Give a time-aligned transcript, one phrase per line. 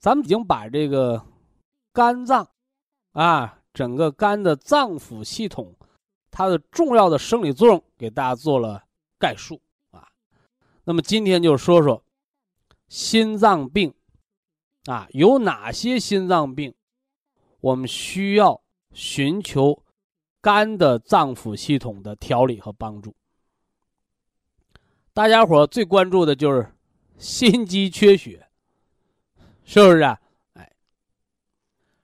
[0.00, 1.22] 咱们已经把这个
[1.92, 2.48] 肝脏
[3.12, 5.76] 啊，整个肝的脏腑系统，
[6.30, 8.82] 它的重要的生理作用给大家做了
[9.18, 10.08] 概述啊。
[10.84, 12.02] 那么今天就说说
[12.88, 13.92] 心脏病
[14.86, 16.74] 啊，有哪些心脏病
[17.60, 19.84] 我们需要寻求
[20.40, 23.14] 肝的脏腑系统的调理和帮助？
[25.12, 26.74] 大家伙最关注的就是
[27.18, 28.46] 心肌缺血。
[29.72, 30.20] 是不是啊？
[30.54, 30.68] 哎，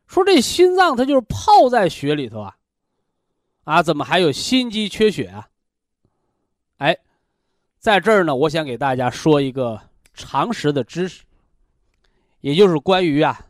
[0.06, 2.56] 说这心脏它就是泡在血里头啊，
[3.64, 5.48] 啊，怎么还有心肌缺血啊？
[6.76, 6.96] 哎，
[7.80, 9.80] 在这儿呢，我想给大家说一个
[10.14, 11.24] 常识的知识，
[12.40, 13.44] 也就是关于啊，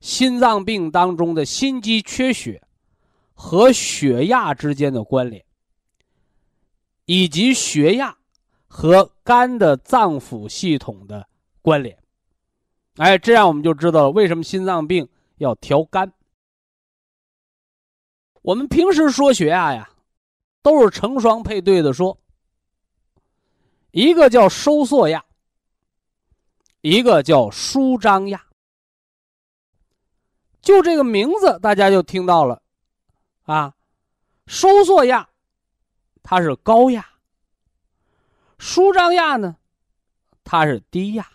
[0.00, 2.62] 心脏病当中的心肌缺血
[3.32, 5.42] 和血压之间的关联，
[7.06, 8.14] 以及血压
[8.66, 11.26] 和肝的脏腑系统的
[11.62, 11.98] 关联。
[12.96, 16.10] 哎，这样我们就知道了为什么心脏病要调肝。
[18.42, 19.90] 我们平时说血压呀，
[20.62, 22.16] 都是成双配对的说，
[23.90, 25.24] 一个叫收缩压，
[26.80, 28.42] 一个叫舒张压。
[30.62, 32.62] 就这个名字，大家就听到了，
[33.42, 33.74] 啊，
[34.46, 35.28] 收缩压
[36.22, 37.06] 它是高压，
[38.58, 39.56] 舒张压呢，
[40.44, 41.28] 它是低压。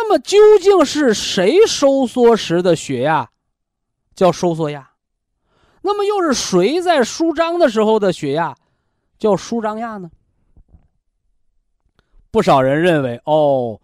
[0.00, 3.28] 那么究竟是谁收缩时的血压
[4.14, 4.88] 叫收缩压？
[5.82, 8.54] 那么又是谁在舒张的时候的血压
[9.18, 10.08] 叫舒张压呢？
[12.30, 13.80] 不少人认为，哦，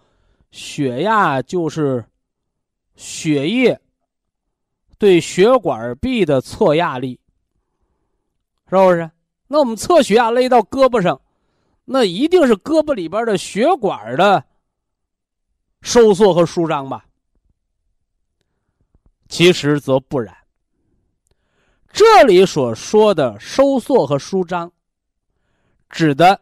[0.53, 2.05] 血压就是
[2.95, 3.81] 血液
[4.99, 7.19] 对血管壁的测压力，
[8.71, 9.11] 是不是？
[9.49, 11.21] 那我们测血压勒到胳膊上，
[11.85, 14.45] 那一定是胳膊里边的血管的。
[15.85, 17.05] 收缩和舒张吧，
[19.29, 20.35] 其实则不然。
[21.93, 24.73] 这里所说的收缩和舒张，
[25.91, 26.41] 指的，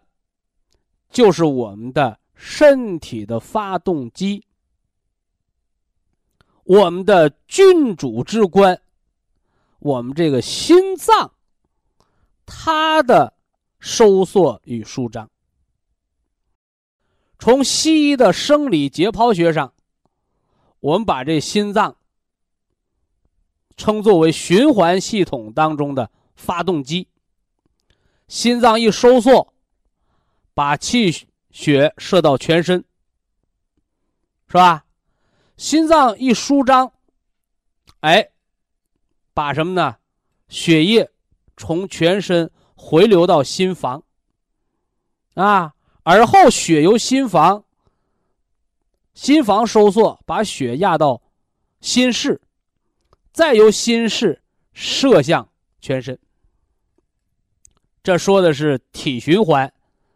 [1.10, 4.46] 就是我们的身体的发动机，
[6.62, 8.80] 我们的君主之官，
[9.80, 11.34] 我们这个心脏，
[12.46, 13.34] 它的
[13.80, 15.28] 收缩与舒张。
[17.42, 19.74] 从西医的生理解剖学上，
[20.78, 21.96] 我们把这心脏
[23.76, 27.08] 称作为循环系统当中的发动机。
[28.28, 29.52] 心脏一收缩，
[30.54, 32.84] 把气血射到全身，
[34.46, 34.84] 是吧？
[35.56, 36.92] 心脏一舒张，
[38.02, 38.30] 哎，
[39.34, 39.96] 把什么呢？
[40.48, 41.10] 血液
[41.56, 44.04] 从全身回流到心房，
[45.34, 45.74] 啊。
[46.04, 47.64] 而后血由心房，
[49.14, 51.22] 心房收缩，把血压到
[51.80, 52.40] 心室，
[53.32, 54.42] 再由心室
[54.72, 55.48] 射向
[55.80, 56.18] 全身。
[58.02, 59.72] 这说的是体循环，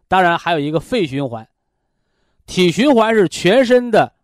[0.09, 1.49] 当然还有一个肺循环。
[2.47, 4.15] 体循环是全身的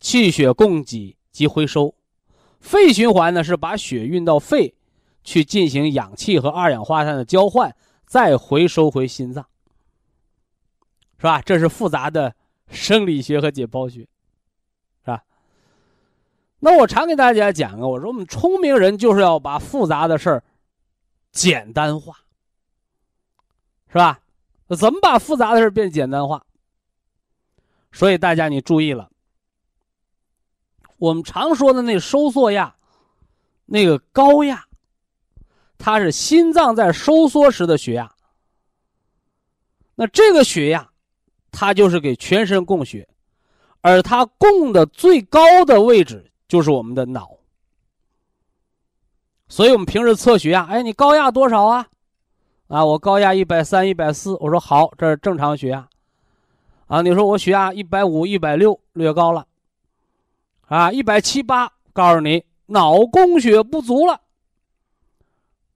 [0.00, 1.94] 气血供给及回收，
[2.60, 4.74] 肺循环呢是把血运到肺
[5.22, 9.46] 去进行氧气和二氧化碳的交换，再回收回心脏。
[11.22, 11.40] 是吧？
[11.42, 12.34] 这是复杂的
[12.68, 14.08] 生理学和解剖学，是
[15.04, 15.22] 吧？
[16.58, 20.42] 那我常给大家讲啊，我说我们聪明人就是要把复杂的事儿
[21.30, 22.16] 简单化，
[23.86, 24.18] 是吧？
[24.76, 26.44] 怎么把复杂的事变简单化？
[27.92, 29.08] 所以大家你注意了，
[30.96, 32.74] 我们常说的那收缩压，
[33.66, 34.66] 那个高压，
[35.78, 38.12] 它是心脏在收缩时的血压。
[39.94, 40.88] 那这个血压。
[41.52, 43.08] 它就是给全身供血，
[43.82, 47.30] 而它供的最高的位置就是我们的脑。
[49.48, 51.86] 所以我们平时测血压，哎，你高压多少啊？
[52.68, 54.34] 啊，我高压一百三、一百四。
[54.40, 55.86] 我说好，这是正常血压。
[56.86, 59.46] 啊，你说我血压一百五、一百六，略高了。
[60.66, 64.22] 啊，一百七八，告诉你脑供血不足了，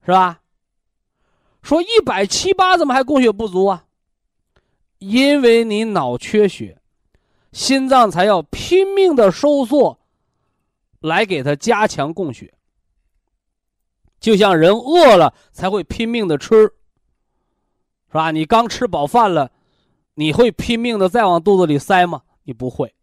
[0.07, 0.41] 是吧？
[1.63, 3.85] 说一百七八怎么还供血不足啊？
[4.99, 6.81] 因为你脑缺血，
[7.53, 9.99] 心脏才要拼命的收缩，
[11.01, 12.53] 来给它加强供血。
[14.19, 16.73] 就像人饿了才会拼命的吃，是
[18.13, 18.31] 吧？
[18.31, 19.53] 你刚吃饱饭了，
[20.15, 22.23] 你会拼命的再往肚子里塞吗？
[22.45, 22.95] 你不会。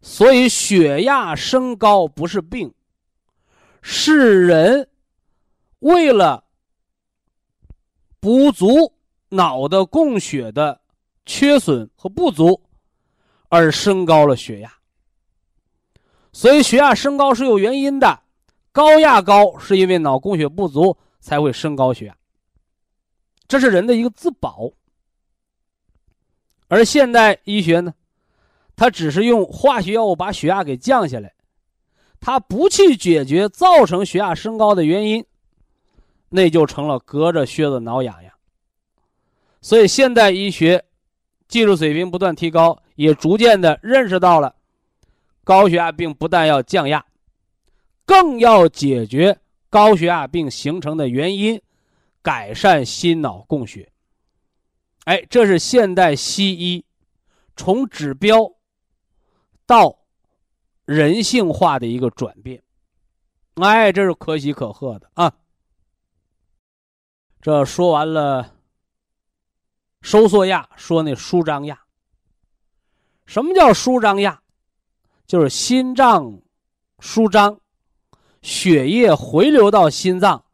[0.00, 2.72] 所以血压升高不是病，
[3.82, 4.88] 是人
[5.80, 6.44] 为了
[8.20, 8.93] 补足
[9.34, 10.80] 脑的供血的
[11.26, 12.62] 缺损和不足
[13.48, 14.72] 而升高了血压。
[16.32, 18.20] 所以血压升高是有原因的，
[18.72, 22.16] 高压高是因为脑供血不足才会升高血压，
[23.46, 24.70] 这是人的一个自保。
[26.68, 27.94] 而现代医学呢？
[28.76, 31.32] 它只是用化学药物把血压给降下来，
[32.18, 35.24] 它不去解决造成血压升高的原因，
[36.30, 38.23] 那就成了隔着靴子挠痒痒。
[39.64, 40.84] 所以现代医学
[41.48, 44.54] 技术水平不断提高，也逐渐的认识到了
[45.42, 47.02] 高血压病不但要降压，
[48.04, 49.40] 更要解决
[49.70, 51.58] 高血压病形成的原因，
[52.20, 53.90] 改善心脑供血。
[55.04, 56.84] 哎，这是现代西医
[57.56, 58.52] 从指标。
[59.66, 59.98] 到
[60.84, 62.62] 人性化的一个转变，
[63.54, 65.32] 哎，这是可喜可贺的啊！
[67.40, 68.53] 这说完了
[70.04, 71.80] 收缩压，说那舒张压。
[73.24, 74.38] 什么叫舒张压？
[75.26, 76.42] 就是心脏
[76.98, 77.58] 舒张，
[78.42, 80.44] 血液回流到心脏，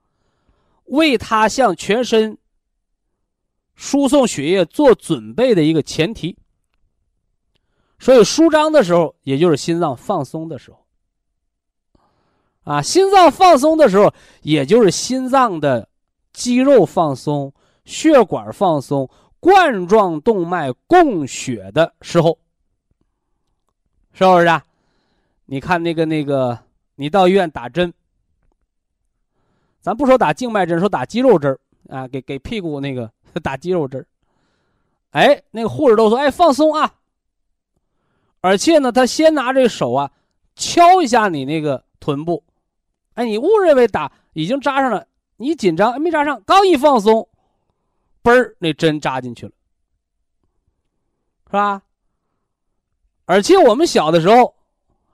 [0.85, 2.39] 为它向全身
[3.75, 6.39] 输送血液做准备的一个前提。
[7.99, 10.87] 所以舒张的时候，也就是心脏放松的时候，
[12.63, 15.89] 啊，心脏放松的时候，也就是心脏的
[16.33, 17.53] 肌肉放松、
[17.85, 19.11] 血管放松、
[19.41, 22.39] 冠状动脉供血的时候，
[24.13, 24.47] 是不是？
[24.47, 24.63] 啊？
[25.47, 26.57] 你看那个那个，
[26.95, 27.93] 你到医院打针，
[29.81, 31.59] 咱不说打静脉针，说打肌肉针
[31.89, 33.11] 啊，给给屁股那个
[33.43, 34.07] 打肌肉针
[35.11, 36.95] 哎，那个护士都说，哎，放松啊。
[38.43, 40.11] 而且呢，他先拿这手啊，
[40.55, 42.45] 敲一下你那个臀部，
[43.15, 47.27] 哎，你误认为打已经扎上了，你紧张没扎上，刚一放松，
[48.23, 49.53] 嘣儿，那针扎进去了，
[51.47, 51.83] 是吧？
[53.25, 54.55] 而且我们小的时候，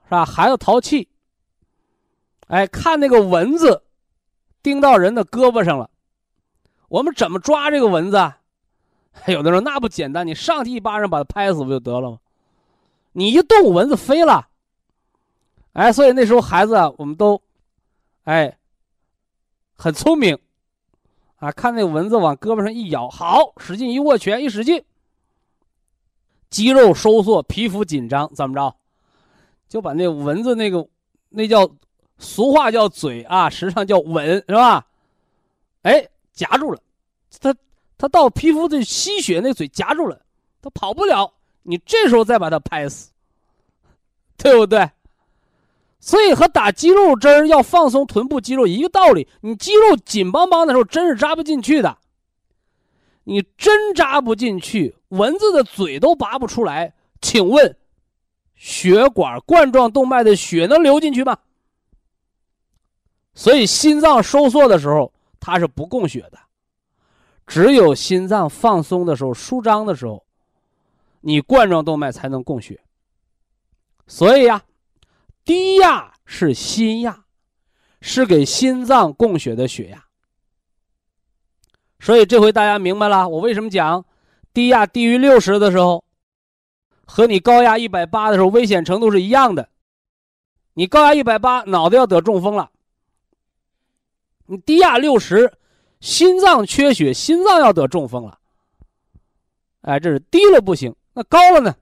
[0.05, 0.25] 是吧？
[0.25, 1.07] 孩子淘气，
[2.47, 3.83] 哎，看那个蚊子
[4.63, 5.89] 叮到人的胳膊上了，
[6.89, 8.39] 我们怎么抓这个蚊子啊？
[9.27, 12.19] 有的人说那不简单，你上去一巴掌把它拍死不就得了吗？
[13.13, 14.47] 你一动，蚊子飞了，
[15.73, 17.41] 哎，所以那时候孩子啊，我们都，
[18.25, 18.57] 哎，
[19.75, 20.37] 很聪明，
[21.37, 24.83] 啊，看那蚊子往胳膊上一咬，好，使劲一握拳，一使劲，
[26.49, 28.75] 肌肉收缩，皮肤紧张，怎么着，
[29.69, 30.87] 就把那蚊子那个，
[31.29, 31.69] 那叫
[32.17, 34.85] 俗话叫嘴啊，实际上叫吻，是吧？
[35.83, 36.79] 哎，夹住了，
[37.39, 37.55] 他
[37.97, 40.19] 他到皮肤的吸血，那嘴夹住了，
[40.61, 41.31] 他跑不了。
[41.61, 43.11] 你这时候再把它拍死，
[44.37, 44.89] 对不对？
[45.99, 49.27] 所以和打肌肉针要放松臀部肌肉一个道理。
[49.41, 51.97] 你肌肉紧邦邦的时候，针是扎不进去的。
[53.23, 56.93] 你针扎不进去，蚊子的嘴都拔不出来。
[57.21, 57.75] 请问，
[58.55, 61.37] 血管冠状动脉的血能流进去吗？
[63.33, 66.39] 所以心脏收缩的时候，它是不供血的。
[67.45, 70.23] 只有心脏放松的时候、舒张的时候。
[71.21, 72.79] 你冠状动脉才能供血，
[74.05, 74.63] 所以呀，
[75.47, 77.23] 低压是心压，
[78.01, 80.03] 是给心脏供血的血压。
[81.99, 84.05] 所以这回大家明白了，我为什么讲
[84.53, 86.03] 低压低于六十的时候，
[87.05, 89.69] 和你高压一百八的时候危险程度是一样的。
[90.73, 92.69] 你高压一百八，脑子要得中风了；
[94.47, 95.53] 你低压六十，
[96.01, 98.37] 心脏缺血，心脏要得中风了。
[99.81, 100.93] 哎，这是低了不行。
[101.13, 101.73] 那高了呢？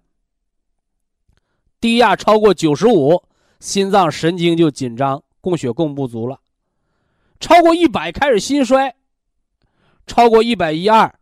[1.82, 3.22] 低压超过九十五，
[3.60, 6.40] 心脏神经就紧张，供血供不足了。
[7.40, 8.96] 超过一百开始心衰，
[10.08, 11.14] 超过一百一二，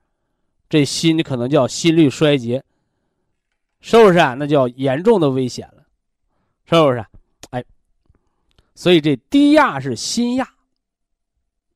[0.70, 2.64] 这心可能叫心律衰竭，
[3.82, 4.36] 是不是啊？
[4.36, 5.84] 那叫严重的危险了，
[6.66, 7.06] 是不是？
[7.50, 7.64] 哎，
[8.76, 10.48] 所以这低压是心压。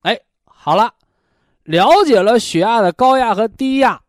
[0.01, 0.93] 哎，好了，
[1.63, 4.01] 了解了血压的高压和低压，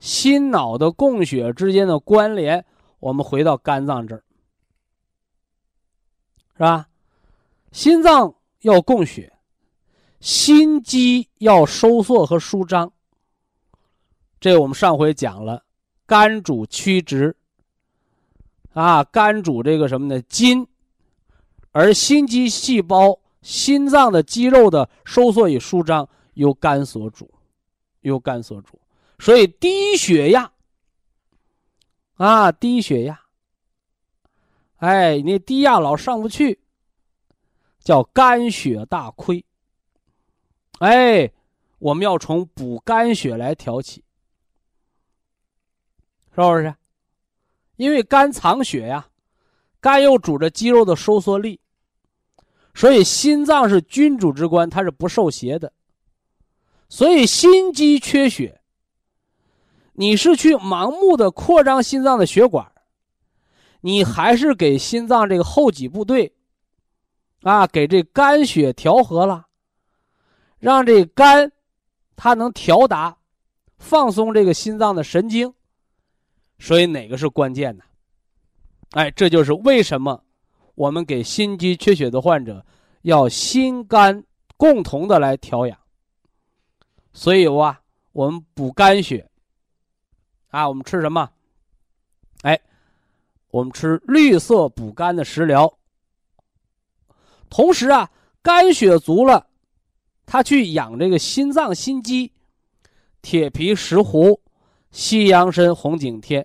[0.00, 2.64] 心脑的供血之间的关联，
[2.98, 4.23] 我们回到肝脏这儿，
[6.54, 6.88] 是吧？
[7.72, 9.32] 心脏要供血，
[10.20, 12.92] 心肌要收缩和舒张。
[14.40, 15.64] 这我们上回讲了。
[16.06, 17.34] 肝主曲直，
[18.74, 20.20] 啊，肝主这个什么呢？
[20.22, 20.66] 筋，
[21.72, 27.32] 而心肌细胞、心脏的肌肉的收缩与舒张由肝所主，
[28.02, 28.78] 由肝所主。
[29.18, 30.52] 所以低血压，
[32.16, 33.18] 啊，低血压，
[34.76, 36.60] 哎，你低压老上不去，
[37.80, 39.44] 叫肝血大亏。
[40.80, 41.30] 哎，
[41.78, 44.04] 我们要从补肝血来调起。
[46.34, 46.74] 是不是？
[47.76, 49.08] 因为肝藏血呀，
[49.80, 51.60] 肝又主着肌肉的收缩力，
[52.74, 55.72] 所以心脏是君主之官，它是不受邪的。
[56.88, 58.60] 所以心肌缺血，
[59.92, 62.70] 你是去盲目的扩张心脏的血管，
[63.86, 66.32] 你还是给心脏这个后脊部队，
[67.42, 69.46] 啊，给这肝血调和了，
[70.58, 71.52] 让这肝
[72.16, 73.14] 它能调达、
[73.76, 75.52] 放松这个心脏的神经。
[76.58, 77.84] 所以哪个是关键呢？
[78.92, 80.24] 哎，这就是为什么
[80.76, 82.64] 我们给心肌缺血的患者
[83.02, 84.24] 要心肝
[84.56, 85.78] 共同的来调养。
[87.12, 87.78] 所以哇，
[88.12, 89.28] 我们补肝血
[90.48, 91.28] 啊，我们吃什么？
[93.54, 95.72] 我们吃绿色补肝的食疗。
[97.48, 98.10] 同时啊，
[98.42, 99.46] 肝血足了，
[100.26, 102.32] 它去养这个心脏心肌，
[103.22, 104.40] 铁皮石斛。
[104.90, 106.44] 西洋参、红景天，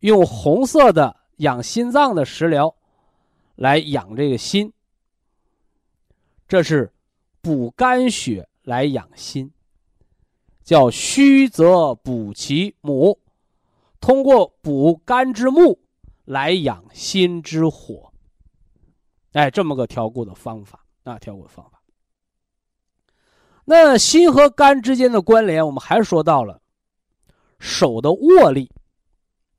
[0.00, 2.74] 用红色的养心脏的食疗，
[3.56, 4.72] 来养这个心。
[6.46, 6.90] 这是
[7.42, 9.50] 补肝血来养心，
[10.64, 13.18] 叫虚则补其母，
[14.00, 15.78] 通过补肝之木
[16.28, 18.12] 来养心之火。
[19.32, 21.80] 哎，这么个调固的方法啊，调固的方法。
[23.64, 26.60] 那心和肝之间的关联，我们还说到了。
[27.58, 28.70] 手的握力，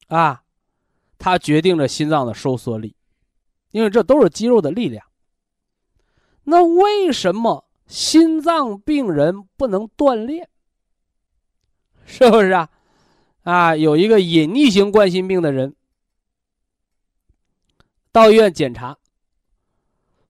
[0.07, 0.43] 啊，
[1.17, 2.95] 它决定着心脏的收缩力，
[3.71, 5.05] 因为这都是肌肉的力量。
[6.43, 10.47] 那为什么心脏病人不能锻炼？
[12.05, 12.69] 是不是啊？
[13.41, 15.75] 啊，有一个隐匿型冠心病的人
[18.11, 18.97] 到医院检查，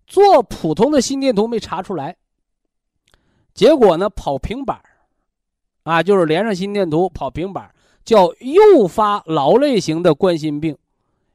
[0.05, 2.17] 做普通的心电图没查出来，
[3.53, 4.81] 结果呢跑平板
[5.83, 10.77] 啊，就是连上心电图跑平板，叫诱发劳累型的冠心病，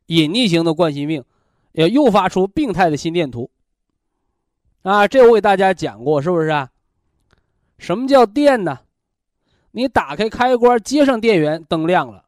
[0.07, 1.25] 隐匿型的冠心病，
[1.73, 3.51] 要诱发出病态的心电图。
[4.83, 6.71] 啊，这我给大家讲过，是不是啊？
[7.79, 8.81] 什么叫电呢？
[9.71, 12.27] 你打开开关，接上电源，灯亮了；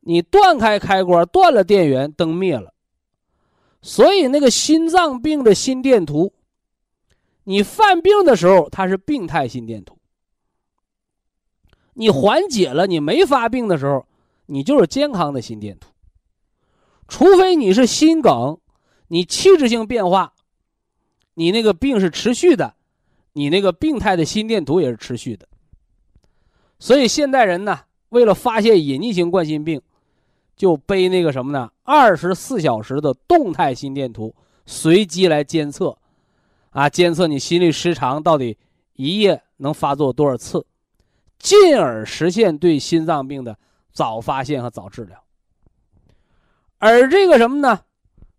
[0.00, 2.71] 你断开开关，断了电源，灯灭了。
[3.82, 6.32] 所以那个心脏病的心电图，
[7.44, 9.98] 你犯病的时候，它是病态心电图。
[11.94, 14.06] 你缓解了，你没发病的时候，
[14.46, 15.88] 你就是健康的心电图。
[17.08, 18.58] 除非你是心梗，
[19.08, 20.32] 你器质性变化，
[21.34, 22.74] 你那个病是持续的，
[23.32, 25.46] 你那个病态的心电图也是持续的。
[26.78, 29.82] 所以现代人呢，为了发现隐匿性冠心病，
[30.62, 31.68] 就背那个什么呢？
[31.82, 34.32] 二十四小时的动态心电图，
[34.64, 35.98] 随机来监测，
[36.70, 38.56] 啊，监测你心律失常到底
[38.92, 40.64] 一夜能发作多少次。
[41.36, 43.58] 进而实现对心脏病的
[43.90, 45.20] 早发现和早治疗。
[46.78, 47.80] 而这个什么呢？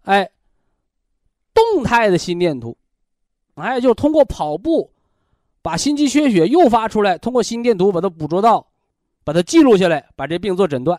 [0.04, 0.32] 哎，
[1.54, 2.78] 动态的心电图，
[3.56, 4.94] 哎，就通过跑步
[5.62, 8.66] 把心肌缺血诱发出来，通过心电图把它捕捉到，
[9.26, 10.98] 把它记录下来，把这病做诊断。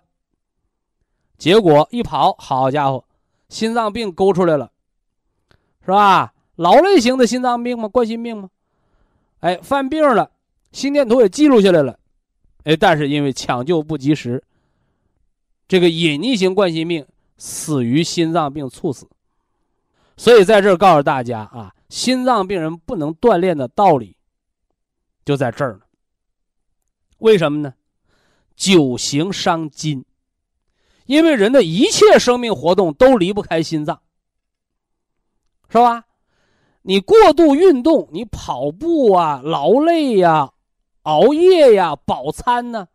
[1.36, 3.04] 结果一跑，好家伙，
[3.48, 4.70] 心脏病勾出来了，
[5.84, 6.32] 是吧？
[6.56, 7.88] 劳累型的心脏病吗？
[7.88, 8.50] 冠心病吗？
[9.40, 10.30] 哎，犯病了。
[10.72, 11.96] 心电图也记录下来了，
[12.64, 14.42] 哎，但是因为抢救不及时，
[15.68, 19.08] 这个隐匿型冠心病死于心脏病猝死。
[20.16, 24.16] 所以在这儿告诉大家啊，心脏病人不能锻炼的道理
[25.24, 25.80] 就在这儿呢。
[27.18, 27.74] 为什么呢？
[28.56, 30.04] 久行伤筋，
[31.06, 34.00] 因为人的一切生命活动都离不开心脏，
[35.68, 36.04] 是吧？
[36.82, 40.50] 你过度运动，你跑步啊，劳累呀。
[41.02, 42.88] 熬夜呀，饱餐呢，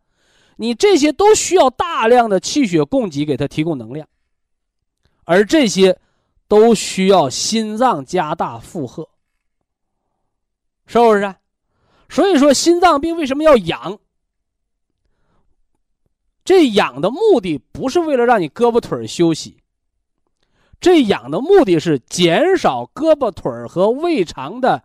[0.55, 4.07] 你这些都需要大量的气血供给给它提供能量，
[5.25, 5.99] 而这些
[6.47, 9.07] 都需要心脏加大负荷，
[10.87, 11.35] 是不是？
[12.09, 13.99] 所以说，心脏病为什么要养？
[16.49, 19.61] 这养的目的不是为了让你胳膊腿休息，
[20.81, 24.83] 这养的目的是减少胳膊腿和胃肠的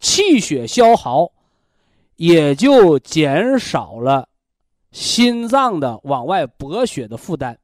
[0.00, 1.30] 气血消耗，
[2.16, 4.28] 也就减少了
[4.90, 7.56] 心脏的往外博血的负担，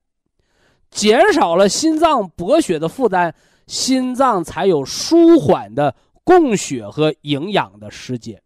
[0.89, 3.35] 减少了心脏博血的负担，
[3.67, 5.93] 心脏才有舒缓的
[6.23, 8.41] 供血和营养的时间。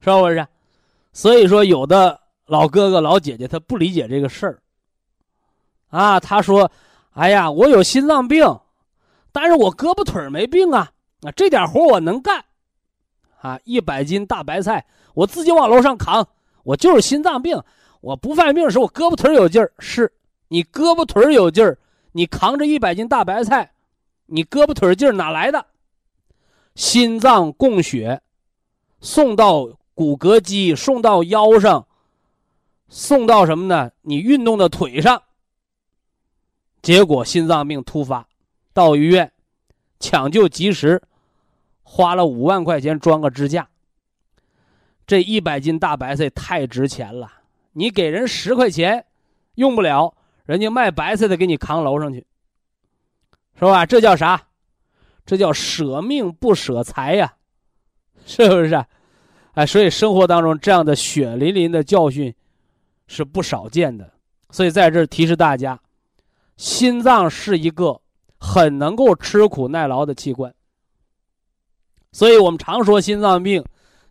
[0.00, 0.46] 是不是？
[1.12, 4.62] 所以说，有的老哥哥、老姐姐他不理解这个事儿。
[5.88, 6.70] 啊，他说
[7.14, 8.44] ：“哎呀，我有心脏病，
[9.32, 10.90] 但是我胳膊腿没病啊，
[11.22, 12.44] 啊，这点活我能干。
[13.40, 14.84] 啊，一百斤大白菜
[15.14, 16.26] 我自己往楼上扛，
[16.62, 17.60] 我就是心脏病。
[18.00, 19.72] 我不犯病的时候，我胳膊腿有劲儿。
[19.78, 20.12] 是
[20.48, 21.78] 你胳膊腿有劲儿，
[22.12, 23.72] 你扛着一百斤大白菜，
[24.26, 25.66] 你胳膊腿劲儿哪来的？
[26.74, 28.22] 心脏供血
[29.00, 31.85] 送到。”骨骼肌送到腰上，
[32.88, 33.90] 送到什么呢？
[34.02, 35.22] 你运动的腿上，
[36.82, 38.26] 结果心脏病突发，
[38.72, 39.32] 到医院
[39.98, 41.02] 抢救及时，
[41.82, 43.68] 花了五万块钱装个支架。
[45.06, 47.30] 这一百斤大白菜太值钱了，
[47.72, 49.04] 你给人十块钱
[49.54, 50.14] 用不了，
[50.44, 52.26] 人家卖白菜的给你扛楼上去，
[53.58, 53.86] 是吧？
[53.86, 54.48] 这叫啥？
[55.24, 57.34] 这叫舍命不舍财呀，
[58.26, 58.84] 是不是？
[59.54, 62.34] 哎，所以生活当中这样的血淋淋的教训
[63.06, 64.12] 是不少见的。
[64.50, 65.80] 所以在这提示大家，
[66.56, 68.00] 心脏是一个
[68.38, 70.54] 很能够吃苦耐劳的器官。
[72.12, 73.64] 所以我们常说心脏病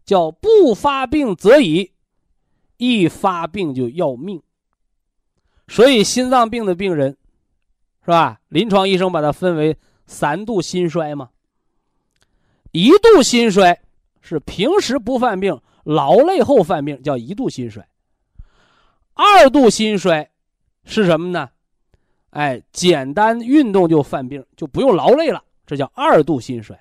[0.03, 1.91] 叫不发病则已，
[2.77, 4.41] 一发病就要命。
[5.67, 7.17] 所以心脏病的病人，
[8.03, 8.39] 是吧？
[8.49, 11.29] 临床医生把它分为三度心衰嘛，
[12.71, 13.81] 一度心衰。
[14.27, 17.88] 是平时不犯病，劳累后犯病，叫一度心衰。
[19.15, 20.30] 二度心衰
[20.84, 21.49] 是什么呢？
[22.30, 26.78] 哎，简单运动就犯病，就不用劳累了，这叫二度心衰。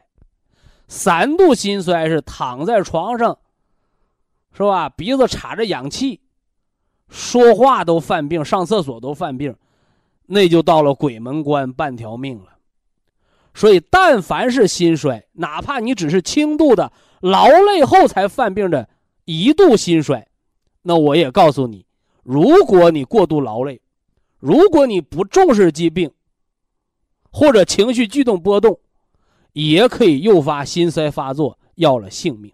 [0.89, 3.39] 三度心衰是躺在床上，
[4.53, 4.89] 是吧？
[4.91, 6.21] 鼻子插着氧气，
[7.09, 9.55] 说话都犯病，上厕所都犯病，
[10.27, 12.51] 那就到了鬼门关，半条命了。
[13.55, 16.93] 所以，但凡是心衰，哪怕你只是轻度的。
[17.21, 18.89] 劳累后才犯病的
[19.25, 20.27] 一度心衰，
[20.83, 21.87] 那我也告诉你，
[22.25, 23.81] 如果你过度劳累，
[24.41, 26.11] 如果你不重视疾病，
[27.31, 28.81] 或者情绪剧动波动，
[29.53, 32.53] 也可以诱发心衰发作，要了性命。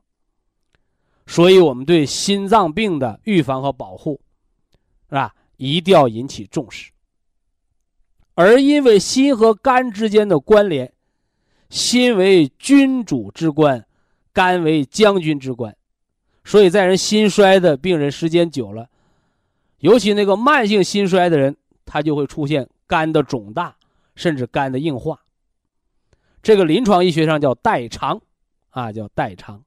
[1.27, 4.21] 所以，我们对心脏病的预防和保护，
[5.09, 5.35] 是吧？
[5.57, 6.91] 一定要引起重视。
[8.35, 10.93] 而因为心和肝之间的关联，
[11.71, 13.87] 心为君主之官。
[14.33, 15.77] 肝为将军之官，
[16.45, 18.89] 所以在人心衰的病人时间久了，
[19.81, 23.77] 尤其那个慢性心衰的人，他就会出现肝的肿大，
[24.15, 25.21] 甚至肝的硬化。
[26.43, 28.21] 这个临床医学上叫代偿，
[28.71, 29.63] 啊，叫代偿。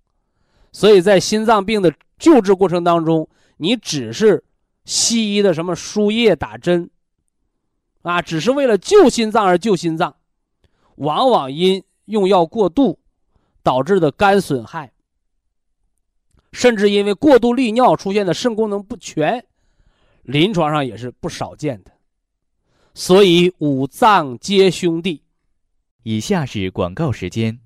[0.71, 4.43] 所以在心脏病的救治过程当中，你只是
[4.86, 6.89] 西医的什么输液打针，
[8.02, 10.15] 啊，只是为了救心脏而救心脏，
[10.95, 12.99] 往往因用药过度。
[13.65, 14.91] 导致的肝损害，
[16.52, 19.45] 甚至因为过度利尿出现的肾功能不全，
[20.23, 21.91] 临床上也是不少见的。
[22.93, 25.21] 所以五脏皆兄弟。
[26.03, 27.57] 以下是广告时间。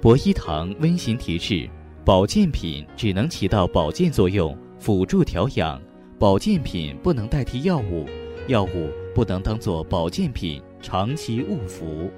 [0.00, 1.68] 博一堂温馨提示：
[2.04, 5.80] 保健品只能起到保健作用，辅助调养；
[6.18, 8.06] 保健品不能代替药物，
[8.46, 12.10] 药物不能当做保健品长期误服。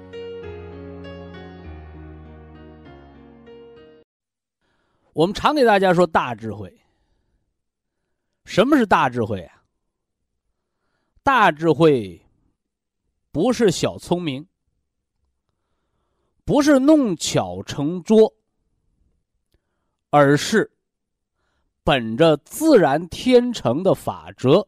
[5.13, 6.78] 我们常给大家说大智慧。
[8.49, 9.63] 什么是大智慧啊？
[11.21, 12.19] 大智慧
[13.31, 14.47] 不是小聪明，
[16.45, 18.33] 不是弄巧成拙，
[20.09, 20.71] 而是
[21.83, 24.67] 本着自然天成的法则，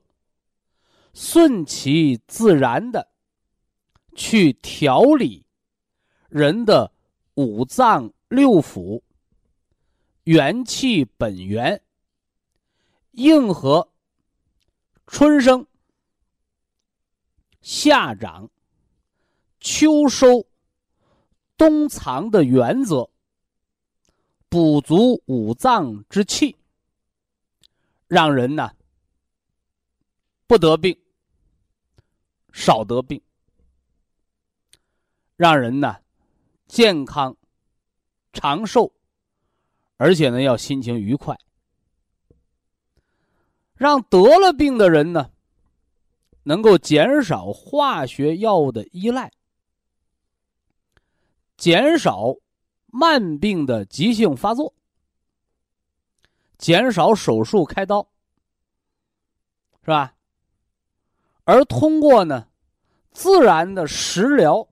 [1.16, 3.12] 顺其自然的
[4.16, 5.44] 去调理
[6.30, 6.94] 人的
[7.34, 9.02] 五脏六腑。
[10.26, 11.82] 元气本源，
[13.12, 13.92] 应和
[15.06, 15.68] 春生、
[17.62, 18.50] 夏长、
[19.60, 20.48] 秋收、
[21.58, 23.10] 冬藏的原则，
[24.48, 26.56] 补足五脏之气，
[28.08, 28.72] 让人呢
[30.48, 30.98] 不得病，
[32.54, 33.22] 少得病，
[35.36, 35.98] 让人呢
[36.68, 37.36] 健康
[38.32, 38.94] 长寿，
[39.98, 41.38] 而且呢要心情愉快，
[43.82, 45.32] 让得了病的人呢
[46.44, 49.32] 能够减少化学药物的依赖，
[51.58, 52.36] 减少
[52.86, 54.72] 慢病的急性发作。
[56.60, 58.08] 减少手术开刀，
[59.84, 60.14] 是吧？
[61.46, 62.48] 而通过呢，
[63.12, 64.68] 自然的食疗，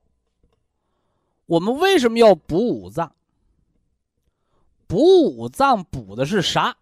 [1.47, 3.15] 我们为什么要补五脏？
[4.85, 6.77] 补五脏补的是啥？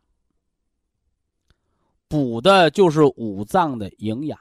[2.08, 4.40] 补的就是五脏的营养，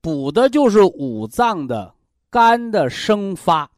[0.00, 1.94] 补的就是五脏的
[2.28, 3.70] 肝的生发、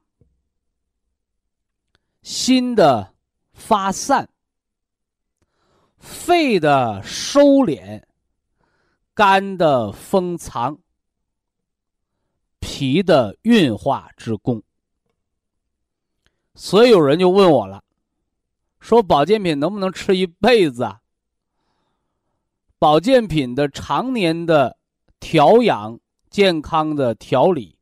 [2.23, 3.15] 心的
[3.53, 4.29] 发散。
[5.99, 8.03] 肺的收敛，
[9.15, 10.77] 肝的封藏，
[12.59, 14.61] 脾的运化之功。
[16.57, 17.85] 所以有人就问我了，
[18.81, 21.02] 说保健品能不能吃一辈子啊？
[22.83, 24.77] 保健品的常年的
[25.21, 27.79] 调养、健康的调理，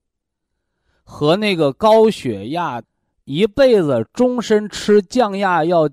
[1.04, 2.82] 和那个高血压
[3.24, 5.88] 一辈子终身吃降压药。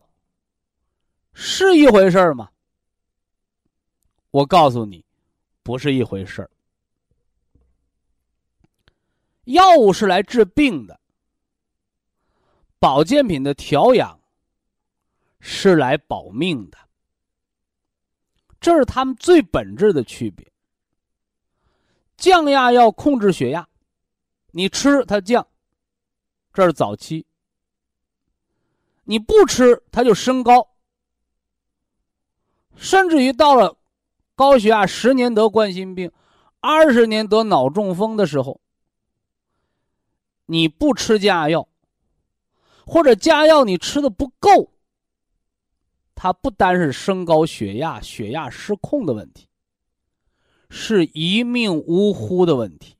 [1.32, 2.50] 是一回事儿吗？
[4.30, 5.06] 我告诉你，
[5.64, 6.52] 不是一回事儿。
[9.46, 11.00] 药物是来治病的，
[12.78, 14.20] 保健品的调养
[15.40, 16.78] 是来保命的，
[18.60, 20.52] 这是他们最本质的区别。
[22.18, 23.68] 降压药控制血压，
[24.52, 25.48] 你吃它降，
[26.52, 27.26] 这是早期；
[29.04, 30.68] 你不吃它就升高。
[32.76, 33.78] 甚至于到了
[34.36, 36.12] 高血压十年得冠心病，
[36.60, 38.60] 二十年得脑中风的时候，
[40.48, 41.68] 你不吃降压药，
[42.86, 44.72] 或者降压药你吃的不够，
[46.20, 49.48] 它不单是升高血压、血压失控的问题，
[50.68, 52.98] 是一命呜呼的问题。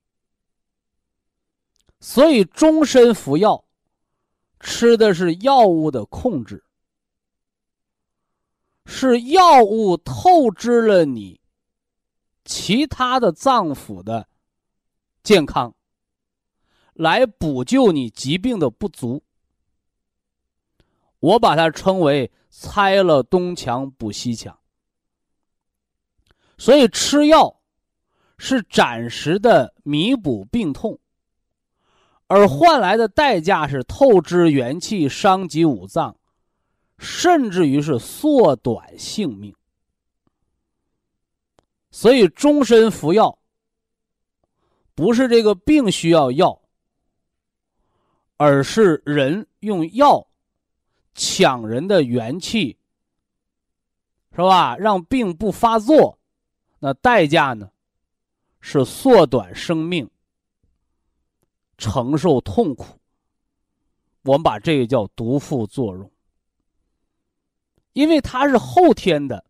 [2.00, 3.66] 所以终身服药，
[4.60, 6.64] 吃的是药物的控制。
[8.86, 11.42] 是药物透支了你
[12.46, 14.30] 其他的脏腑的
[15.24, 15.74] 健康，
[16.94, 19.24] 来补救你疾病的不足。
[21.20, 24.58] 我把它称为拆了东墙补西墙。
[26.58, 27.60] 所以吃药
[28.38, 31.00] 是暂时的弥补病痛，
[32.28, 36.18] 而换来的代价是透支元气，伤及五脏。
[37.00, 39.56] 甚至于是缩短性命，
[41.92, 43.38] 所以终身服药
[44.96, 46.60] 不是这个病需要药，
[48.36, 50.27] 而是人用药
[51.18, 52.78] 抢人的元气，
[54.32, 54.78] 是吧？
[54.78, 56.20] 让病不发作，
[56.80, 57.72] 那代价呢
[58.62, 60.08] 是缩短生命，
[61.78, 63.00] 承受痛苦。
[64.22, 66.12] 我们把这个叫毒副作用。
[67.94, 69.44] 因为它是后天的，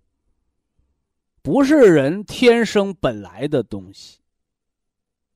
[1.41, 4.21] 不是人天生本来的东西，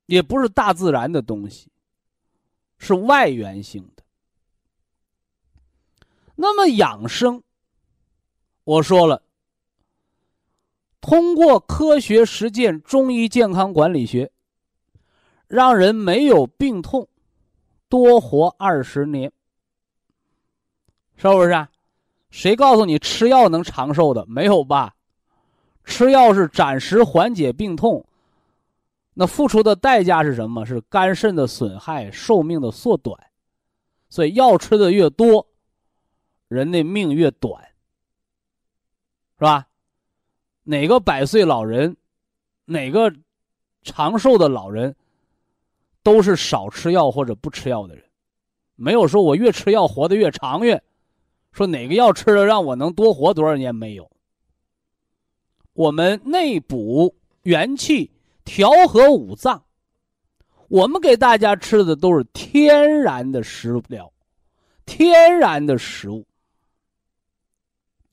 [0.06, 1.70] 也不是大自然的东西，
[2.78, 3.91] 是外源性。
[6.34, 7.42] 那么养生，
[8.64, 9.22] 我说了，
[11.00, 14.30] 通过科学实践中医健康管理学，
[15.46, 17.08] 让人没有病痛，
[17.88, 19.30] 多活二十年，
[21.16, 21.68] 是不是啊？
[22.30, 24.24] 谁告诉你吃药能长寿的？
[24.26, 24.94] 没有吧？
[25.84, 28.06] 吃药是暂时缓解病痛，
[29.14, 30.64] 那付出的代价是什么？
[30.64, 33.18] 是肝肾的损害，寿命的缩短。
[34.08, 35.46] 所以药吃的越多，
[36.52, 37.62] 人的命越短，
[39.38, 39.66] 是吧？
[40.62, 41.96] 哪个百岁老人，
[42.64, 43.12] 哪个
[43.82, 44.94] 长寿的老人，
[46.02, 48.04] 都是少吃药或者不吃药的人，
[48.76, 50.80] 没有说我越吃药活得越长远。
[51.52, 53.74] 说哪个药吃了让我能多活多少年？
[53.74, 54.10] 没有。
[55.72, 58.10] 我们内补元气，
[58.44, 59.64] 调和五脏，
[60.68, 64.12] 我们给大家吃的都是天然的食疗，
[64.86, 66.26] 天然的食物，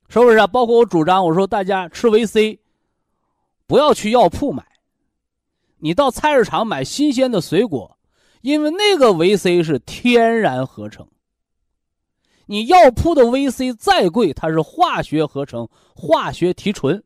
[0.10, 0.48] 是不是啊？
[0.48, 2.60] 包括我主张，我说大家吃维 C，
[3.68, 4.66] 不要去药铺买，
[5.78, 7.98] 你到菜市场买新鲜的水果，
[8.42, 11.08] 因为那个维 C 是天然合成。
[12.48, 17.04] 你药铺的维 C 再贵，它是化学合成、化学提纯，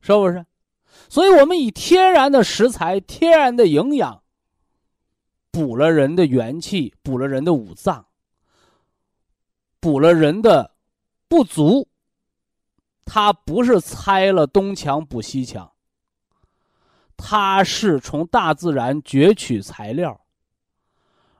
[0.00, 0.44] 是不是？
[1.08, 4.20] 所以我们以天然的食材、天然的营养，
[5.52, 8.04] 补了人的元气，补了人的五脏，
[9.78, 10.72] 补了人的
[11.30, 11.86] 不足。
[13.04, 15.72] 它不是拆了东墙补西墙，
[17.16, 20.20] 它是从大自然攫取材料，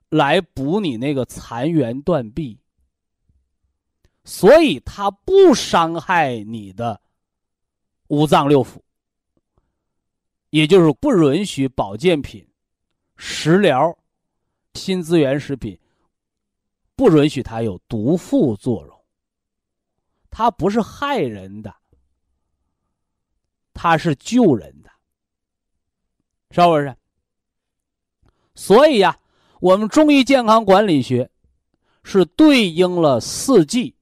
[0.09, 2.61] 来补你那个残垣断壁。
[4.25, 7.01] 所以它不伤害你的
[8.09, 8.79] 五脏六腑。
[10.51, 12.47] 也就是不允许保健品、
[13.17, 13.97] 食疗、
[14.75, 15.79] 新资源食品，
[16.97, 19.00] 不允许它有毒副作用。
[20.31, 21.75] 它不是害人的，
[23.75, 24.91] 它是救人的，
[26.51, 26.97] 是不是？
[28.55, 29.19] 所以呀，
[29.61, 31.31] 我们中医健康管理学
[32.03, 33.95] 是对应了四季：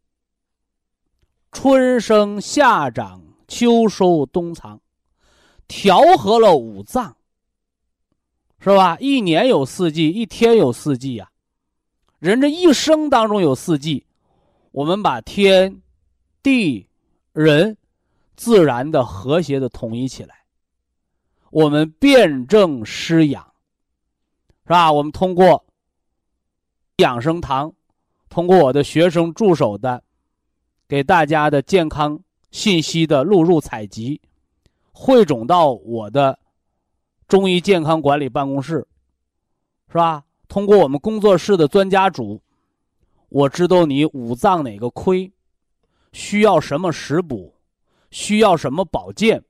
[1.50, 4.80] 春生、夏长、秋收、冬藏。
[5.70, 7.14] 调和了五脏，
[8.58, 8.96] 是吧？
[9.00, 11.30] 一年有四季，一天有四季呀。
[12.18, 14.06] 人这一生当中有四季，
[14.70, 15.82] 我们把天、
[16.42, 16.88] 地、
[17.32, 17.76] 人、
[18.36, 20.44] 自然的和谐的统一起来，
[21.50, 23.52] 我们辩证施养，
[24.64, 24.92] 是吧？
[24.92, 25.64] 我们通过
[26.96, 27.72] 养生堂，
[28.28, 30.02] 通过我的学生助手的
[30.86, 32.20] 给大家的健康
[32.50, 34.20] 信息的录入采集。
[34.92, 36.38] 汇总到我的
[37.28, 38.86] 中医健康管理办公室，
[39.88, 40.24] 是吧？
[40.48, 42.40] 通过我们工作室的专家组，
[43.28, 45.30] 我知道你五脏哪个亏，
[46.12, 47.54] 需要什么食补，
[48.10, 49.42] 需要什么保健，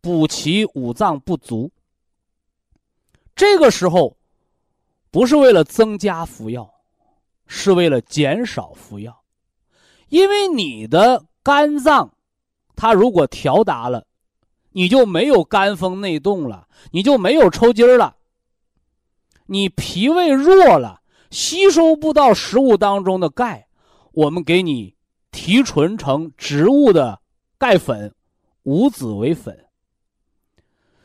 [0.00, 1.70] 补齐五脏不足。
[3.34, 4.16] 这个时候，
[5.10, 6.68] 不是为了增加服药，
[7.46, 9.22] 是为了减少服药，
[10.08, 12.14] 因为你的肝脏，
[12.76, 14.06] 它如果调达了。
[14.72, 18.16] 你就没有肝风内动了，你就没有抽筋儿了。
[19.46, 23.66] 你脾胃弱了，吸收不到食物当中的钙，
[24.12, 24.94] 我们给你
[25.30, 27.20] 提纯成植物的
[27.58, 28.14] 钙粉，
[28.62, 29.66] 五子为粉。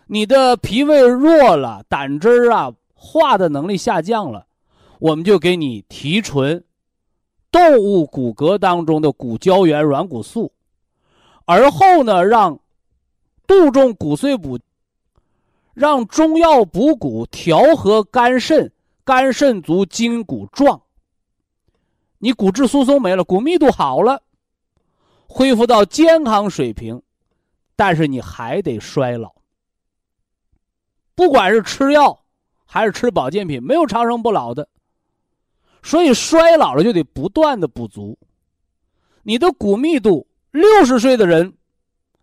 [0.07, 4.47] 你的脾胃弱了，胆汁儿啊化的能力下降了，
[4.99, 6.63] 我们就给你提纯
[7.51, 10.51] 动物骨骼当中的骨胶原软骨素，
[11.45, 12.59] 而后呢让。
[13.45, 14.57] 杜仲骨碎补，
[15.73, 18.71] 让中药补骨，调和肝肾，
[19.03, 20.81] 肝肾足，筋骨壮。
[22.23, 24.23] 你骨质疏松没了，骨密度好了，
[25.27, 27.01] 恢复到健康水平，
[27.75, 29.33] 但是你还得衰老。
[31.15, 32.23] 不管是吃药
[32.65, 34.69] 还是吃保健品，没有长生不老的。
[35.81, 38.17] 所以衰老了就得不断的补足。
[39.23, 41.55] 你的骨密度，六十岁的人。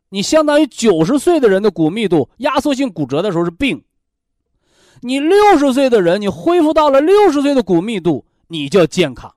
[0.08, 3.84] 你相当于九十岁的人的骨密度压缩性骨折的时候是病，
[5.02, 9.34] 你六十岁的人，你恢复到了六十岁的骨密度，你叫健康。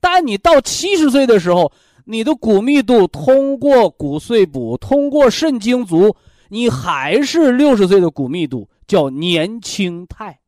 [0.00, 1.70] 但你到七十岁的时候，
[2.04, 6.16] 你的骨密度通过骨碎补，通过肾精足，
[6.48, 10.40] 你还是六十岁的骨密度，叫年轻态。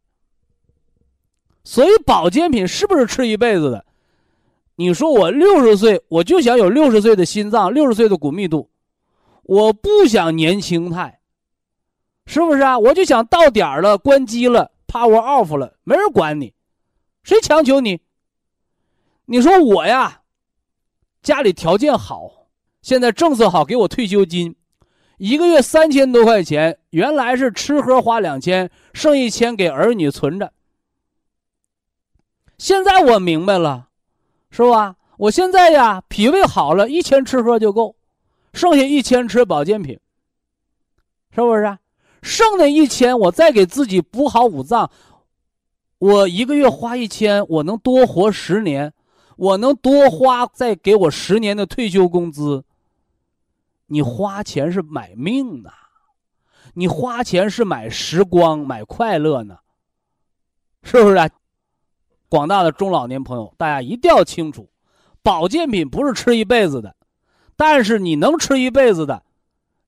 [1.64, 3.84] 所以保健品是不是吃一辈子的？
[4.74, 8.68] 你说我六十岁，我就想有六十岁的心脏，六十岁的骨密度，
[9.44, 11.20] 我不想年轻态，
[12.26, 12.78] 是不是啊？
[12.78, 16.52] 我就想到点儿了，关机了，power off 了，没人管你，
[17.22, 18.00] 谁强求你？
[19.32, 20.20] 你说我呀，
[21.22, 22.48] 家里条件好，
[22.82, 24.54] 现在政策好，给我退休金，
[25.16, 30.52] 一个月三千多块钱，原来是吃喝花两千，剩一千给儿女存着。
[32.58, 33.88] 现在我明白了。
[34.50, 34.96] 是吧？
[35.16, 37.96] 我现在呀，脾胃好了，一千吃喝就够，
[38.52, 39.98] 剩下一千吃保健品，
[41.34, 41.78] 是不是？
[42.20, 44.90] 剩的一千，我再给自己补好五脏，
[45.96, 48.92] 我一个月花一千，我能多活十年，
[49.42, 52.64] 我能多花再给我十年的退休工资。
[53.86, 55.70] 你花钱是买命呢，
[56.74, 59.58] 你花钱是买时光、买快乐呢，
[60.84, 61.28] 是不是啊？
[62.28, 64.70] 广大的中老年朋友，大家一定要清楚，
[65.24, 66.94] 保健品不是吃一辈子的，
[67.56, 69.24] 但是你能吃一辈子的，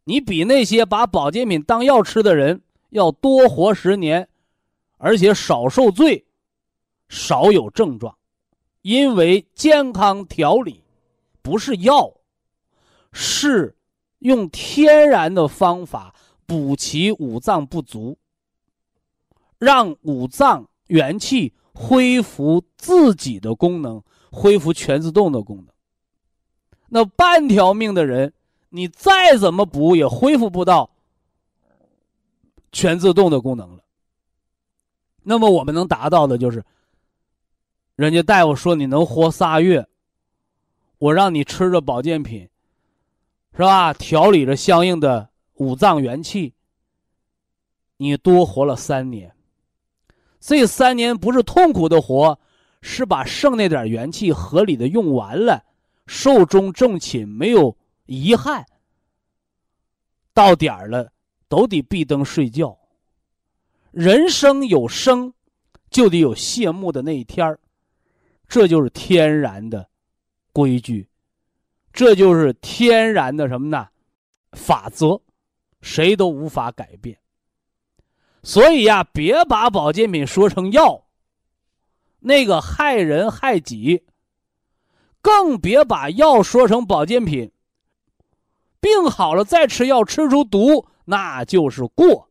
[0.02, 4.28] 你比那些把保健品当药吃的人要多活十年，
[4.98, 6.26] 而且少受罪，
[7.08, 8.18] 少有症状，
[8.84, 10.84] 因为健康调理
[11.40, 12.12] 不是药，
[13.12, 13.74] 是
[14.18, 18.18] 用天然的方法补齐五脏不足，
[19.58, 21.52] 让五脏元气。
[21.76, 25.66] 恢复自己的功能，恢复全自动的功能。
[26.86, 28.32] 那半条命的人，
[28.68, 30.88] 你再怎么补也恢复不到
[32.70, 33.82] 全自动的功能了。
[35.24, 36.64] 那么我们能达到的就是，
[37.96, 39.87] 人家大夫说你能活仨月，
[40.98, 42.48] 我让你吃着保健品，
[43.52, 43.94] 是吧？
[43.94, 46.52] 调理着相应的五脏元气，
[47.96, 49.33] 你多活了三年。
[50.40, 52.38] 这三年不是痛苦的活，
[52.83, 55.64] 是把剩那点元气合理的用完了，
[56.07, 57.76] 寿终正寝，没有
[58.07, 58.66] 遗憾。
[60.33, 61.12] 到点儿了，
[61.48, 62.76] 都得闭灯睡觉。
[63.92, 65.33] 人生有生，
[65.90, 67.61] 就得有谢幕的那一天儿，
[68.54, 69.88] 这就是天然的
[70.52, 71.08] 规矩，
[71.92, 73.88] 这就是天然的什么呢？
[74.52, 75.20] 法则，
[75.80, 77.18] 谁都无法改变。
[78.44, 81.06] 所以呀，别把保健品说成药，
[82.20, 84.04] 那个害人害己；
[85.20, 87.50] 更别把药说成保健品，
[88.78, 92.30] 病好了再吃药吃出毒，那就是过。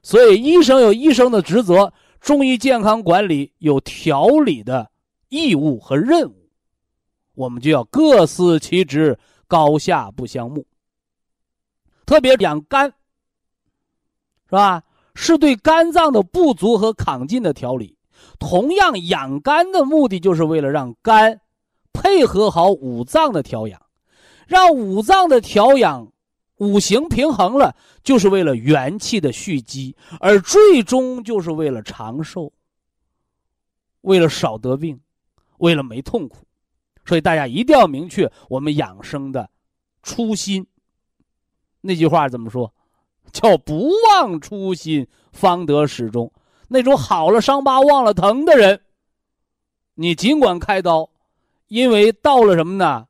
[0.00, 4.90] 所以，医生有医生的职责，中医健康管理有调理的
[5.28, 6.50] 义务和任务，
[7.34, 10.66] 我们就要各司其职，高下不相慕。
[12.04, 12.86] 特别养肝，
[14.46, 14.82] 是吧？
[15.14, 17.96] 是对肝脏的不足和亢进的调理。
[18.38, 21.40] 同样，养肝的目的就是为了让肝
[21.92, 23.80] 配合好五脏的调养，
[24.46, 26.12] 让五脏的调养。
[26.56, 32.52] 五行平衡了，就是为了元气的蓄积，而最终就是为了长寿，
[34.00, 34.98] 为了少得病，
[35.58, 36.46] 为了没痛苦。
[37.04, 39.48] 所以大家一定要明确我们养生的
[40.02, 40.66] 初心。
[41.80, 42.72] 那句话怎么说？
[43.32, 46.32] 叫“不忘初心，方得始终”。
[46.68, 48.80] 那种好了伤疤忘了疼的人，
[49.94, 51.10] 你尽管开刀，
[51.68, 53.06] 因为到了什么呢？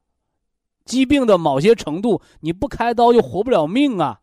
[0.87, 4.18] 疾病的某些程度，你不开刀就活不了命啊！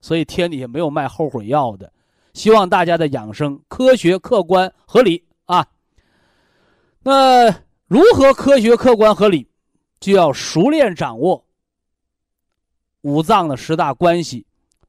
[0.00, 1.92] 所以天底下没有卖后悔药的。
[2.32, 5.64] 希望大家的养生科学、客观、合理啊。
[7.02, 7.48] 那
[7.86, 9.46] 如何科学、客观、合理，
[10.00, 11.44] 就要熟练掌握
[13.02, 14.44] 五脏的十大关系，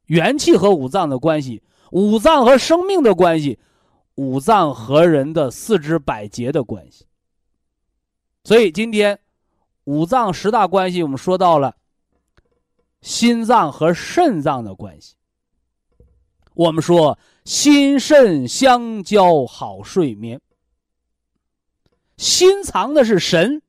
[0.06, 3.60] 元气和五脏的关系，五脏和生命的关系，
[4.16, 7.06] 五脏和人的四肢百节的关系。
[8.46, 9.20] 所以今天。
[9.86, 11.76] 五脏十大关系，我们说到了
[13.02, 15.16] 心脏和肾脏的关系。
[16.54, 20.40] 我们说心肾相交好睡眠。
[22.18, 23.62] 心藏的是神，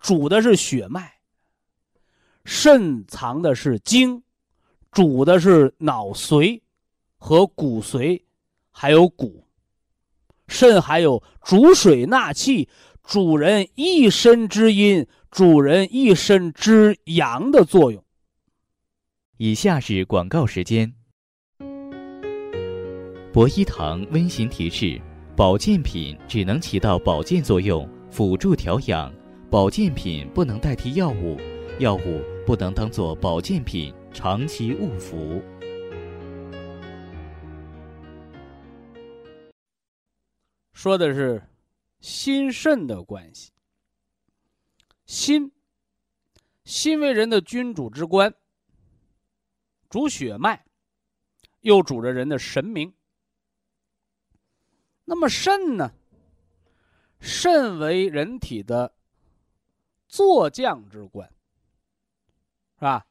[0.00, 1.02] 主的是血脉；
[2.44, 4.22] 肾藏的是精，
[4.90, 6.60] 主的是脑髓
[7.16, 8.22] 和骨髓，
[8.70, 9.46] 还有骨。
[10.46, 12.68] 肾还有主水纳气，
[13.02, 15.06] 主人一身之阴。
[15.34, 18.04] 主人一身之阳的作用。
[19.36, 20.94] 以下是广告时间。
[23.32, 25.02] 博一堂温馨提示：
[25.34, 29.12] 保健品只能起到保健作用，辅助调养；
[29.50, 31.36] 保健品不能代替药物，
[31.80, 35.42] 药物不能当做保健品长期误服。
[40.72, 41.42] 说的是
[41.98, 43.50] 心肾的关系。
[45.06, 45.52] 心，
[46.64, 48.34] 心为人的君主之官，
[49.90, 50.64] 主血脉，
[51.60, 52.94] 又主着人的神明。
[55.04, 55.92] 那么肾呢？
[57.20, 58.94] 肾为人体的
[60.08, 61.28] 坐将之官，
[62.76, 63.06] 是吧？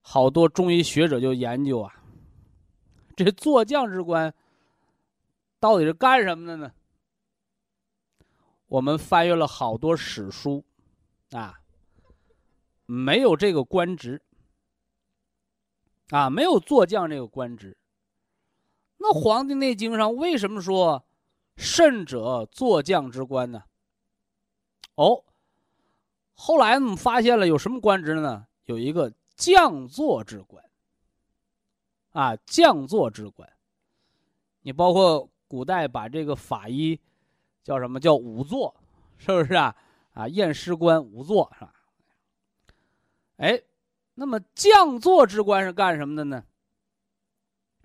[0.00, 2.02] 好多中医学者就研究啊，
[3.16, 4.34] 这坐将之官
[5.58, 6.72] 到底是干什么的呢？
[8.66, 10.64] 我们翻阅了好多史书。
[11.36, 11.60] 啊，
[12.86, 14.22] 没有这个官职，
[16.10, 17.76] 啊，没有坐将这个官职。
[18.98, 21.04] 那《黄帝内经》上为什么说
[21.58, 23.64] “肾者，坐将之官”呢？
[24.94, 25.24] 哦，
[26.34, 28.46] 后来我们发现了有什么官职呢？
[28.66, 30.64] 有一个将坐之官。
[32.12, 33.52] 啊，将坐之官，
[34.60, 37.00] 你包括古代把这个法医
[37.64, 38.76] 叫什么叫仵作，
[39.18, 39.76] 是不是啊？
[40.14, 41.74] 啊，验尸官仵作是吧？
[43.36, 43.62] 哎，
[44.14, 46.44] 那么将座之官是干什么的呢？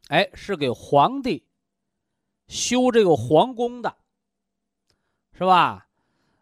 [0.07, 1.45] 哎，是给皇帝
[2.47, 3.95] 修这个皇宫的，
[5.33, 5.87] 是吧？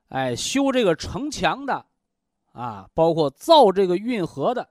[0.09, 1.85] 哎，修这个城墙的，
[2.53, 4.69] 啊，包括造这个运河的，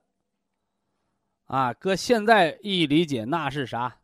[1.45, 4.01] 啊，搁现在一理解，那是啥？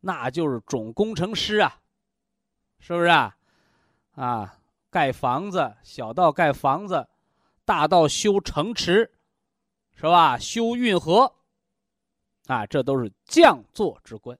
[0.00, 1.80] 那就是总工程师啊，
[2.80, 3.36] 是不是啊？
[4.14, 4.58] 啊，
[4.92, 7.08] 盖房子，小到盖房子，
[7.64, 9.10] 大到修城池，
[9.94, 10.36] 是吧？
[10.36, 11.34] 修运河，
[12.46, 14.38] 啊，这都是将作之官。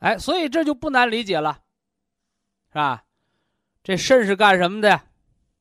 [0.00, 1.62] 哎，所以这就不难理解了，
[2.68, 3.06] 是吧？
[3.82, 5.00] 这肾是干什么的？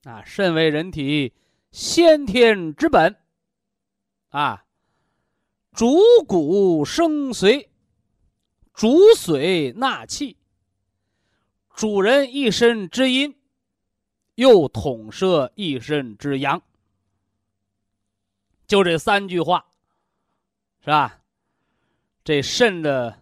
[0.04, 1.34] 啊，肾为人体
[1.72, 3.16] 先天之本，
[4.32, 4.66] 啊，
[5.72, 5.96] 主
[6.28, 7.70] 骨生髓，
[8.74, 10.38] 主髓纳气，
[11.76, 13.36] 主人一身之阴，
[14.36, 16.62] 又统摄一身之阳。
[18.68, 19.66] 就这三句话，
[20.82, 21.22] 是吧？
[22.24, 23.20] 这肾的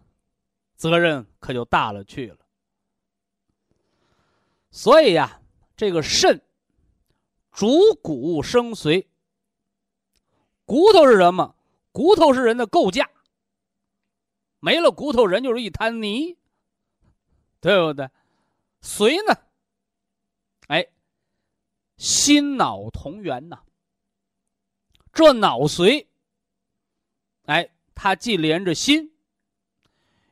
[0.76, 2.38] 责任可就大了去了。
[4.72, 5.42] 所以呀，
[5.76, 6.42] 这个肾。
[7.52, 9.08] 主骨生髓，
[10.64, 11.56] 骨头是什么？
[11.92, 13.10] 骨头是人的构架。
[14.60, 16.38] 没了骨头，人就是一滩泥，
[17.60, 18.10] 对不对？
[18.82, 19.36] 髓呢？
[20.68, 20.88] 哎，
[21.98, 23.64] 心脑同源呐。
[25.12, 26.08] 这脑髓，
[27.46, 29.12] 哎，它既连着心，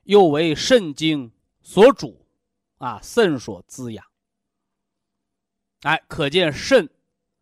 [0.03, 1.31] 又为肾经
[1.61, 2.25] 所主，
[2.77, 4.05] 啊，肾所滋养。
[5.81, 6.89] 哎，可见肾。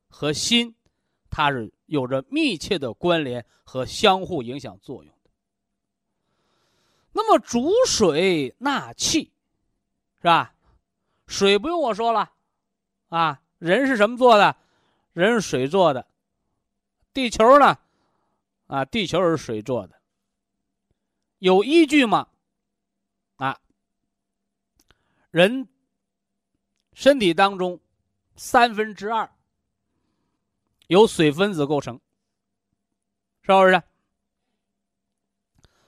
[0.08, 0.74] 和心，
[1.30, 5.30] 它是有着密切的关联和相互影响作用的。
[7.12, 9.34] 那么主水纳气，
[10.16, 10.55] 是吧？
[11.28, 12.32] 水不用我说了，
[13.10, 14.56] 啊，人是什么做的？
[15.14, 16.06] 人是水做的。
[17.14, 17.78] 地球呢？
[18.68, 19.96] 啊，地球是水做的。
[21.40, 22.28] 有依据吗？
[23.38, 23.60] 啊，
[25.32, 25.68] 人
[26.94, 27.80] 身体当中
[28.36, 29.30] 三分之二。
[30.88, 32.00] 由水分子构成，
[33.42, 33.82] 是不是？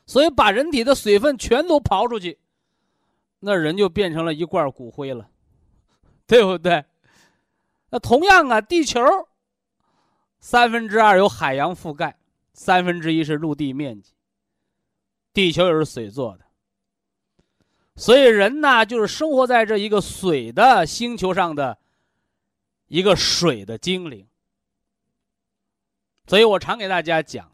[0.07, 2.39] 所以把人体的水分全都刨出去，
[3.39, 5.29] 那人就变成了一罐骨灰了，
[6.25, 6.83] 对不对？
[7.89, 8.99] 那同样啊，地球
[10.39, 12.17] 三分之二由海洋覆盖，
[12.53, 14.13] 三分之一是陆地面积。
[15.33, 16.45] 地球也是水做的，
[17.95, 21.77] 所以人呢，就是生活在这一个水的星球上的
[22.87, 24.27] 一个水的精灵。
[26.25, 27.53] 所以我常给大家讲：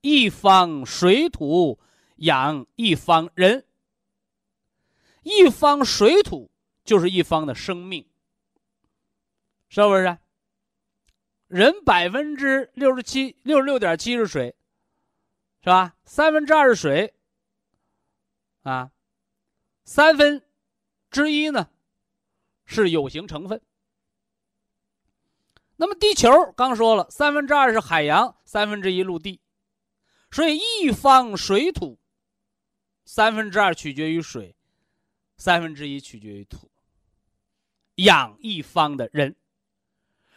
[0.00, 1.78] 一方水土
[2.18, 3.65] 养一方人，
[5.26, 6.52] 一方水土
[6.84, 8.08] 就是一方的生命，
[9.68, 10.16] 是不是？
[11.48, 14.54] 人百分之六十七、六十六点七是水，
[15.62, 15.96] 是吧？
[16.04, 17.12] 三分之二是水，
[18.62, 18.92] 啊，
[19.84, 20.40] 三分
[21.10, 21.70] 之一呢
[22.64, 23.60] 是有形成分。
[25.74, 29.40] 那么地球刚说了，三分之二是海洋，三分之一陆地，
[30.30, 31.98] 所以一方水土，
[33.04, 34.55] 三分之二取决于水，
[35.36, 36.70] 三分之一取决于土。
[37.96, 39.34] 养一方的人，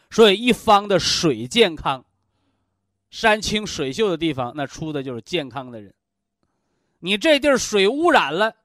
[0.10, 2.06] 所以一方的水健康，
[3.10, 5.94] 山清水秀的地方，那出的就是健康的人。
[7.00, 8.56] 你这地儿水污染了，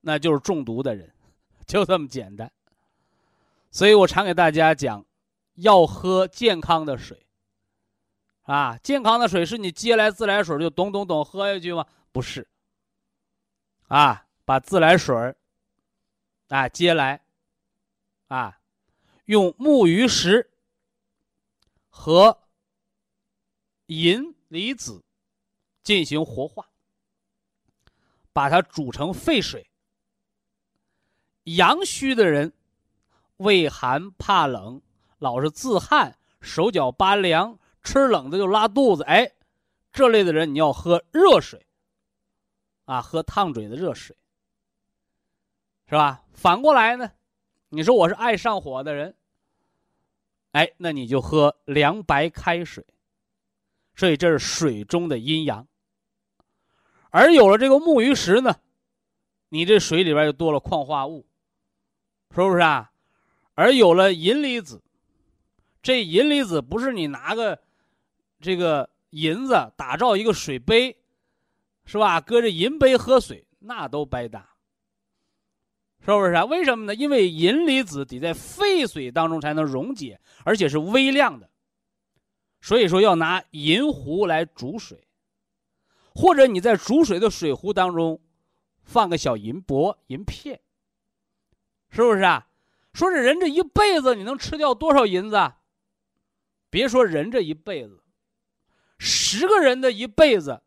[0.00, 1.12] 那就是中毒的人，
[1.66, 2.50] 就这么简单。
[3.70, 5.04] 所以我常给大家讲。
[5.60, 7.20] 要喝健康的水，
[8.42, 11.84] 啊，健康的水是你接来自来水就咚咚咚喝下去吗？
[12.12, 12.46] 不是，
[13.88, 15.34] 啊，把自来水
[16.48, 17.22] 啊接来，
[18.28, 18.60] 啊，
[19.26, 20.50] 用木鱼石
[21.88, 22.48] 和
[23.86, 25.04] 银离子
[25.82, 26.70] 进行活化，
[28.32, 29.70] 把它煮成沸水。
[31.44, 32.52] 阳虚的人，
[33.38, 34.82] 畏寒怕冷。
[35.18, 39.32] 老是自汗、手脚发凉、吃冷的就拉肚子，哎，
[39.92, 41.66] 这类的人你要喝热水，
[42.84, 44.16] 啊，喝烫嘴的热水，
[45.88, 46.22] 是吧？
[46.34, 47.10] 反过来呢，
[47.70, 49.16] 你说我是爱上火的人，
[50.52, 52.84] 哎，那你就喝凉白开水。
[53.96, 55.66] 所以这是水中的阴阳。
[57.10, 58.54] 而有了这个木鱼石呢，
[59.48, 61.26] 你这水里边就多了矿化物，
[62.30, 62.92] 是不是啊？
[63.54, 64.82] 而有了银离子。
[65.80, 67.58] 这银离子不是你拿个
[68.40, 70.96] 这个银子打造一个水杯，
[71.86, 72.20] 是吧？
[72.20, 74.54] 搁这银杯喝水，那都白搭，
[76.00, 76.44] 是不是啊？
[76.44, 76.94] 为什么呢？
[76.94, 81.50] 因为银离子得在沸水当中才能溶解，而且是微量的，
[82.60, 85.06] 所以说要拿银壶来煮水，
[86.14, 88.20] 或者你在煮水的水壶当中
[88.82, 90.60] 放个小银箔、银片，
[91.90, 92.48] 是不是啊？
[92.94, 95.52] 说这人这一辈子你能吃掉多少银子？
[96.70, 98.02] 别说人这一辈子，
[98.98, 100.62] 十个人的一辈子，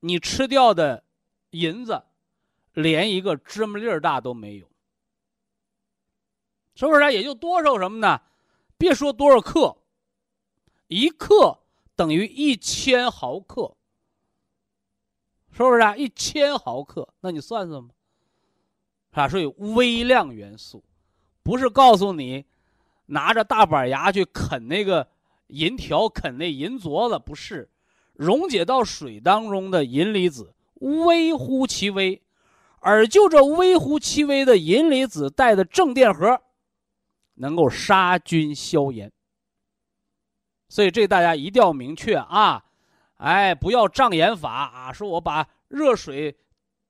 [0.00, 1.04] 你吃掉的
[1.50, 2.02] 银子，
[2.82, 4.66] 连一个芝麻粒儿大都没有，
[6.74, 7.12] 是不是？
[7.12, 8.20] 也就多少什么呢？
[8.78, 9.76] 别说多少克，
[10.88, 11.58] 一克
[11.94, 13.76] 等于一千毫克，
[15.52, 15.96] 是不是啊？
[15.96, 17.94] 一千毫克，那你算算吧，
[19.10, 19.28] 是吧？
[19.28, 20.82] 所以微量元素，
[21.42, 22.46] 不是告诉你
[23.06, 25.06] 拿着大板牙去啃那个
[25.48, 27.68] 银条、啃那银镯子，不是。
[28.14, 32.20] 溶解到水当中的银离子微乎其微，
[32.80, 36.40] 而就这微乎其微的银离子带的正电荷，
[37.34, 39.12] 能够杀菌消炎。
[40.68, 42.64] 所以这大家一定要明确啊！
[43.16, 44.92] 哎，不要障眼法啊！
[44.92, 46.38] 说我把热水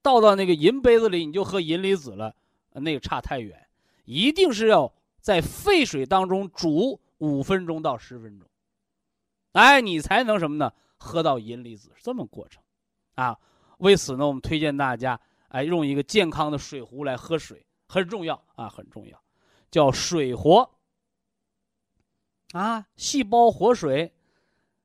[0.00, 2.34] 倒到那个银杯子里，你就喝银离子了，
[2.72, 3.66] 那个差太远。
[4.04, 8.48] 一定是要在沸水当中煮五分钟到十分钟，
[9.52, 10.72] 哎，你才能什么呢？
[10.96, 12.62] 喝到银离子是这么过程，
[13.14, 13.36] 啊，
[13.78, 15.18] 为此呢，我们推荐大家
[15.50, 19.22] 哎用一个健康的水壶来喝水，很重要啊，很重要，
[19.70, 20.68] 叫水活。
[22.52, 24.12] 啊，细胞活水，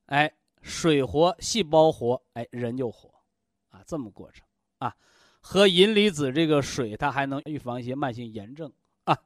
[0.06, 3.10] 哎，水活，细胞活，哎，人就活，
[3.70, 4.46] 啊，这么过程
[4.78, 4.96] 啊，
[5.40, 8.72] 喝银离子这个水，它还能预防一些慢性炎症
[9.06, 9.18] 啊，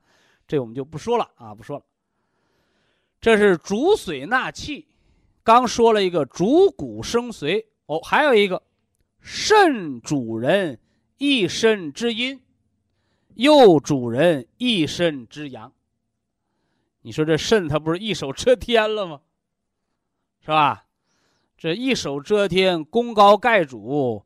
[0.48, 1.86] 这我们就不说了啊，不说了。
[3.20, 4.88] 这是主水纳气。
[5.44, 8.62] 刚说了一个主骨生髓哦，还有一个
[9.20, 10.80] 肾主人
[11.20, 12.42] 一身之阴，
[13.36, 15.72] 又主人一身之阳。
[17.02, 19.22] 你说这肾它不是一手遮天了吗？
[20.42, 20.86] 是吧？
[21.58, 24.24] 这一手遮天，功高盖主。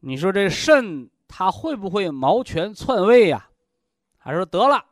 [0.00, 3.50] 你说这肾它会不会毛权篡位呀？
[4.16, 4.82] 还说得了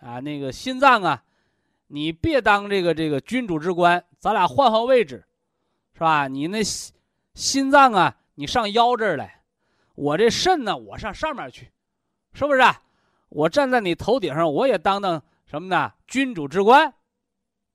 [0.00, 1.22] 啊，那个心脏啊。
[1.88, 5.26] 你别当这个这个君主之官，咱俩换换位置，
[5.92, 6.26] 是吧？
[6.26, 6.94] 你那心
[7.34, 9.37] 心脏啊，你上腰这儿来，
[9.98, 11.72] 我这肾呢，我上上面去，
[12.32, 12.60] 是不是？
[12.60, 12.82] 啊
[13.30, 15.92] 我站在你头顶上，我也当当什么呢？
[16.06, 16.94] 君主之官？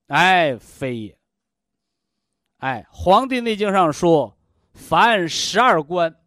[0.07, 1.19] 哎，非也。
[2.57, 4.35] 哎，《黄帝内经》上说，
[4.73, 6.19] 凡十二官，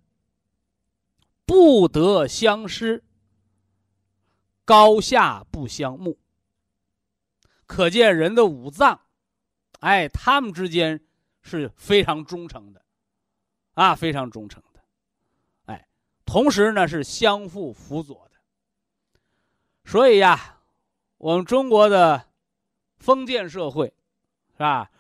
[1.45, 3.03] 不得相失，
[4.65, 6.21] 高下不相慕。
[7.67, 9.01] 可见人的五脏，
[9.81, 11.05] 哎，他们之间
[11.43, 12.85] 是非常忠诚的，
[13.75, 14.63] 啊，非常忠诚，
[16.37, 18.39] 同时呢是相互辅佐的。
[19.87, 20.61] 所以呀，
[21.17, 22.27] 我们中国的
[22.99, 23.87] 封建社会，
[24.53, 24.91] 是吧？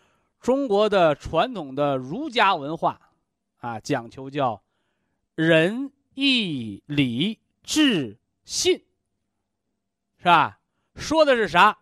[0.41, 3.11] 中国的传统的儒家文化，
[3.59, 4.63] 啊，讲求叫
[5.35, 8.83] 仁义礼智信，
[10.17, 10.59] 是吧？
[10.95, 11.77] 说的是啥？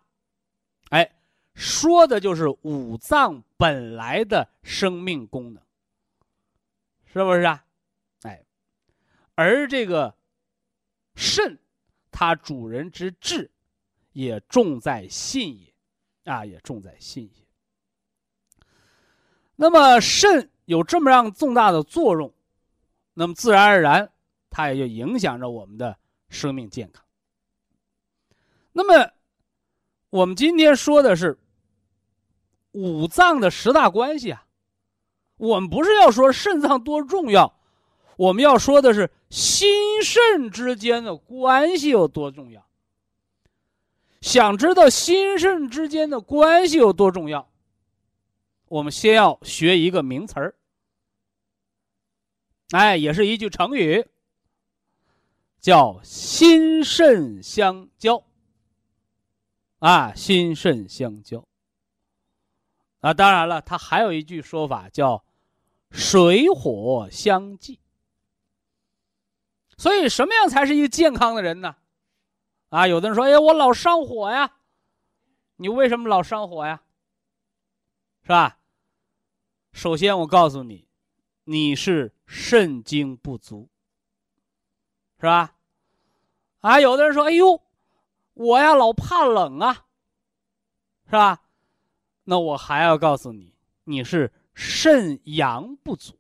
[0.91, 1.15] 哎，
[1.55, 5.63] 说的就是五脏本来的生命功能，
[7.05, 7.65] 是不是啊？
[9.35, 10.14] 而这个
[11.14, 11.59] 肾，
[12.11, 13.51] 它主人之志，
[14.12, 15.74] 也重在信也，
[16.32, 17.47] 啊，也重在信也。
[19.57, 22.32] 那么肾有这么样重大的作用，
[23.14, 24.12] 那么自然而然，
[24.51, 27.05] 它也就影响着我们的生命健康。
[28.72, 29.12] 那么。
[30.11, 31.37] 我们今天说的是
[32.70, 34.47] 五脏的十大关系啊，
[35.37, 37.59] 我们不是要说肾脏多重要，
[38.16, 42.64] 我们要说的是心肾之间的关系有多重要。
[44.20, 47.51] 想知道心肾之间的关系有多重要，
[48.68, 50.55] 我们先要学一个名词儿，
[52.70, 54.07] 哎，也是一句成语，
[55.61, 58.22] 叫心肾相交。
[59.80, 61.45] 啊，心肾相交。
[63.01, 65.24] 啊，当然了，它还有一句说法叫
[65.91, 67.80] “水火相济”。
[69.77, 71.77] 所以，什么样才是一个健康的人呢？
[72.68, 74.53] 啊，有的人说：“哎，我老上火呀。”
[75.57, 76.83] 你为什么老上火呀？
[78.22, 78.59] 是吧？
[79.72, 80.89] 首先，我告诉你，
[81.45, 83.68] 你是肾精不足，
[85.18, 85.55] 是吧？
[86.61, 87.61] 啊，有的人说：“哎呦。”
[88.35, 89.87] 我呀，老怕冷啊，
[91.07, 91.41] 是吧？
[92.25, 93.55] 那我还要告诉你，
[93.85, 96.18] 你是肾阳不足。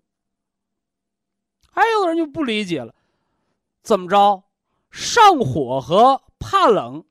[1.72, 2.94] 还有的人就不理解了，
[3.84, 4.42] 怎么着？
[4.90, 7.04] 上火和怕冷，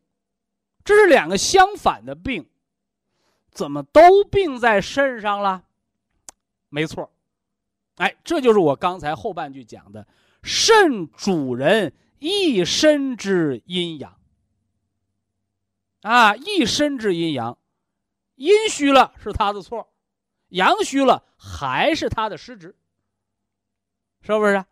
[0.83, 2.49] 这是两个相反的病，
[3.51, 5.65] 怎么都病在肾上了？
[6.69, 7.11] 没错，
[7.97, 10.07] 哎，这就是我刚才后半句讲的，
[10.41, 14.17] 肾主人一身之阴阳。
[16.01, 17.57] 啊，一身之阴阳，
[18.35, 19.93] 阴虚了是他的错，
[20.49, 22.75] 阳虚了还是他的失职，
[24.21, 24.65] 是不是？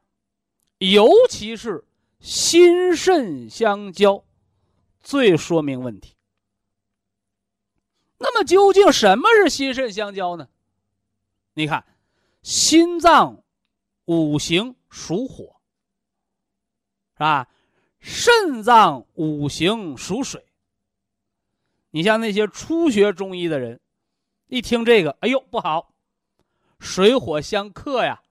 [0.79, 1.85] 尤其是
[2.21, 4.23] 心肾相交，
[5.01, 6.15] 最说明问题。
[8.19, 10.47] 那么究竟什么是心肾相交呢？
[11.55, 11.83] 你看，
[12.43, 13.43] 心脏
[14.05, 15.59] 五行属火，
[17.15, 17.49] 是吧？
[17.99, 20.45] 肾脏五行属水。
[21.89, 23.81] 你像那些初学中医的人，
[24.47, 25.93] 一听这个，哎呦不好，
[26.79, 28.21] 水火相克呀，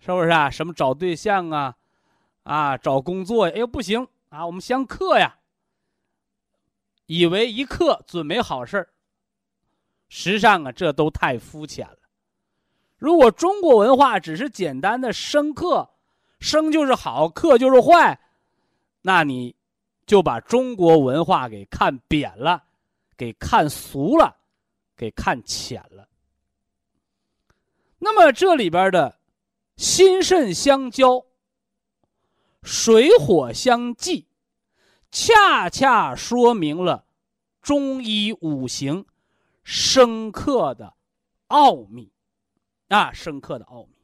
[0.00, 0.48] 是不是啊？
[0.48, 1.76] 什么找对象啊，
[2.44, 5.36] 啊找工作，哎呦不行啊，我们相克呀，
[7.06, 8.88] 以为一克准没好事儿。
[10.08, 11.98] 实际上啊，这都太肤浅了。
[12.96, 15.90] 如果中国文化只是简单的生克，
[16.38, 18.18] 生就是好，克就是坏，
[19.02, 19.54] 那你
[20.06, 22.62] 就把中国文化给看扁了，
[23.16, 24.36] 给看俗了，
[24.96, 26.08] 给看浅了。
[27.98, 29.18] 那么这里边的
[29.76, 31.24] 心肾相交、
[32.64, 34.26] 水火相济，
[35.10, 37.04] 恰恰说明了
[37.60, 39.06] 中医五行。
[39.62, 40.94] 深刻的
[41.46, 42.12] 奥秘
[42.88, 43.94] 啊，深刻的奥秘。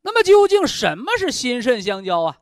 [0.00, 2.40] 那么究竟什么是心肾相交啊？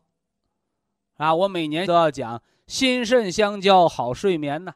[1.17, 4.75] 啊，我每年都要讲心肾相交好睡眠呢，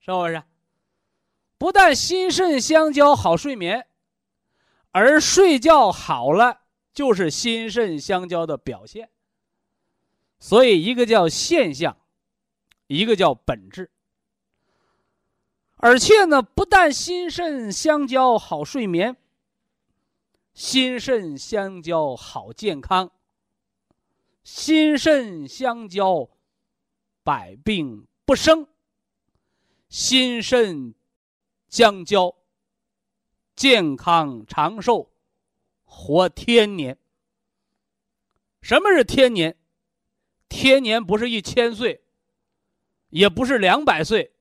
[0.00, 0.42] 是不是？
[1.58, 3.86] 不但心肾相交好睡眠，
[4.92, 6.62] 而睡觉好了
[6.96, 9.10] 就是心肾相交的表现。
[10.40, 11.94] 所以，一个叫现象，
[12.86, 13.90] 一个叫本质。
[15.76, 19.14] 而且呢，不但心肾相交好睡眠，
[20.54, 23.10] 心肾相交好健康，
[24.42, 26.30] 心肾相交
[27.22, 28.66] 百病不生，
[29.90, 30.94] 心肾
[31.68, 32.34] 相交
[33.54, 35.10] 健康长寿，
[35.86, 36.98] 活天年。
[38.60, 39.56] 什么是天年？
[40.48, 42.02] 天年不是一千岁，
[43.08, 44.32] 也不是两百岁。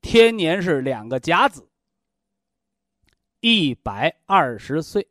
[0.00, 1.68] 天年是两个甲子，
[3.40, 5.08] 一百二十岁。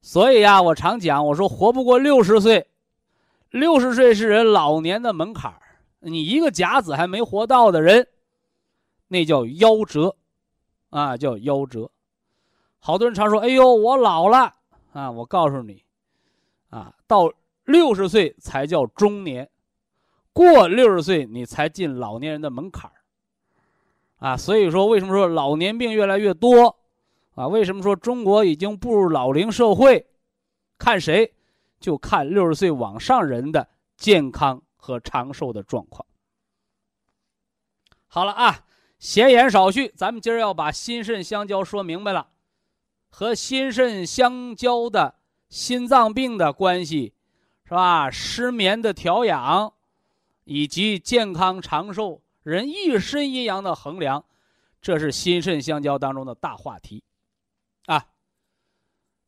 [0.00, 2.68] 所以呀，我常讲，我说活不过六十岁，
[3.50, 5.62] 六十岁是人老年的门槛
[6.00, 8.08] 你一个甲子还没活到的人，
[9.06, 10.16] 那叫夭折，
[10.90, 11.92] 啊，叫夭折。
[12.84, 14.56] 好多人常说：“哎呦，我老了
[14.92, 15.84] 啊！”我告诉你，
[16.70, 19.48] 啊，到六十岁才叫中年，
[20.32, 22.90] 过六十岁你才进老年人的门槛
[24.18, 26.76] 啊，所以说，为什么说老年病越来越多？
[27.36, 30.04] 啊，为什么说中国已经步入老龄社会？
[30.76, 31.32] 看谁，
[31.78, 36.04] 就看六十岁往上人的健康和长寿的状况。
[38.08, 38.64] 好了啊，
[38.98, 42.30] 闲言少叙，咱们今儿要把心肾相交说明白了，
[43.14, 45.16] 和心肾相交的
[45.50, 47.12] 心脏病的关系，
[47.64, 48.10] 是吧？
[48.10, 49.74] 失眠的调养，
[50.44, 52.22] 以及健康长寿。
[52.42, 54.24] 人一身阴阳的衡量，
[54.80, 57.04] 这是心肾相交当中的大话题，
[57.84, 58.08] 啊。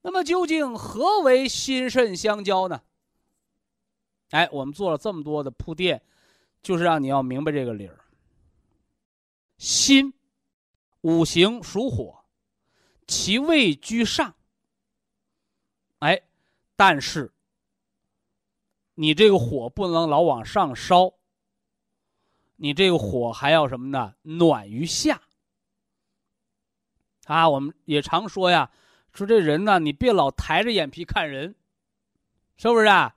[0.00, 2.80] 那么究竟何为心肾相交呢？
[4.30, 6.02] 哎，我们做了这么多的铺垫，
[6.62, 8.00] 就是让你要明白这个理儿。
[9.58, 10.14] 心，
[11.02, 12.23] 五行属火，
[13.06, 14.34] 其位居上。
[15.98, 16.20] 哎，
[16.76, 17.32] 但是
[18.94, 21.12] 你这个火不能老往上烧。
[22.56, 24.14] 你这个火还要什么呢？
[24.22, 25.20] 暖于下。
[27.24, 28.70] 啊，我们也常说呀，
[29.12, 31.54] 说这人呢，你别老抬着眼皮看人，
[32.56, 33.16] 是不是啊？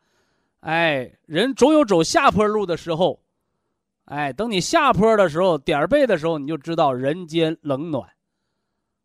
[0.61, 3.21] 哎，人总有走下坡路的时候，
[4.05, 8.16] 哎，等你下坡的时候，点背的时候，你就知道人间冷暖。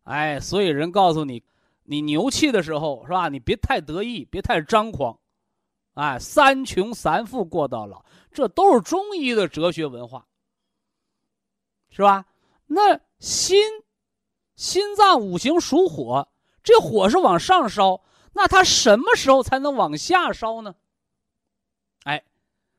[0.03, 1.43] 哎，所以人告诉你，
[1.83, 3.29] 你牛气的时候是吧？
[3.29, 5.17] 你别太得意，别太张狂。
[5.93, 8.03] 哎，三穷三富过到老。
[8.31, 10.25] 这都是中医的哲学文化，
[11.89, 12.25] 是吧？
[12.65, 13.61] 那心，
[14.55, 16.27] 心脏五行属火，
[16.63, 18.01] 这火是往上烧，
[18.33, 20.73] 那它什么时候才能往下烧呢？
[22.05, 22.23] 哎，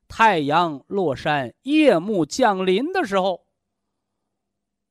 [0.09, 3.44] 太阳落山、夜幕降临的时候，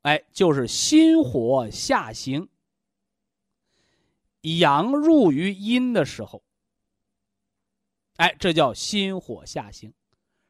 [0.04, 2.48] 哎，就是心火下行，
[4.42, 6.44] 阳入于阴的时候，
[8.18, 9.94] 哎，这叫心火下行。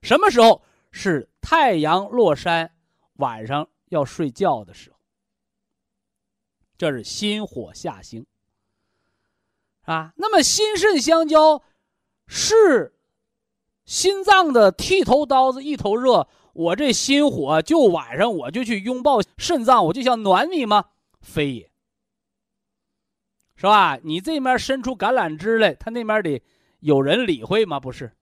[0.01, 2.75] 什么时候是太阳落山，
[3.13, 4.97] 晚上要睡觉的时候？
[6.75, 8.25] 这是心火下行
[9.83, 10.13] 啊。
[10.17, 11.63] 那么心肾相交，
[12.25, 12.99] 是
[13.85, 20.85] 心脏的剃头刀子一头热，我这心火就晚上我就去拥抱肾脏，我就想暖你吗？
[21.19, 21.71] 非也，
[23.55, 23.97] 是吧？
[24.03, 26.41] 你这面伸出橄榄枝来，他那面得
[26.79, 27.79] 有人理会吗？
[27.79, 28.15] 不是。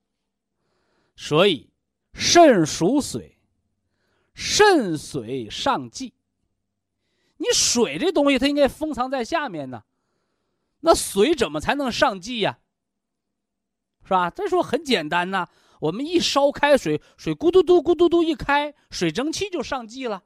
[1.15, 1.71] 所以，
[2.13, 3.37] 肾属水，
[4.33, 6.13] 肾水上济。
[7.37, 9.83] 你水这东西，它应该封藏在下面呢，
[10.79, 12.59] 那水怎么才能上济呀？
[14.03, 14.29] 是吧？
[14.29, 15.49] 再说很简单呐，
[15.81, 20.23] 我们一烧开水，水咕嘟嘟咕嘟嘟一开，水蒸气就上济了。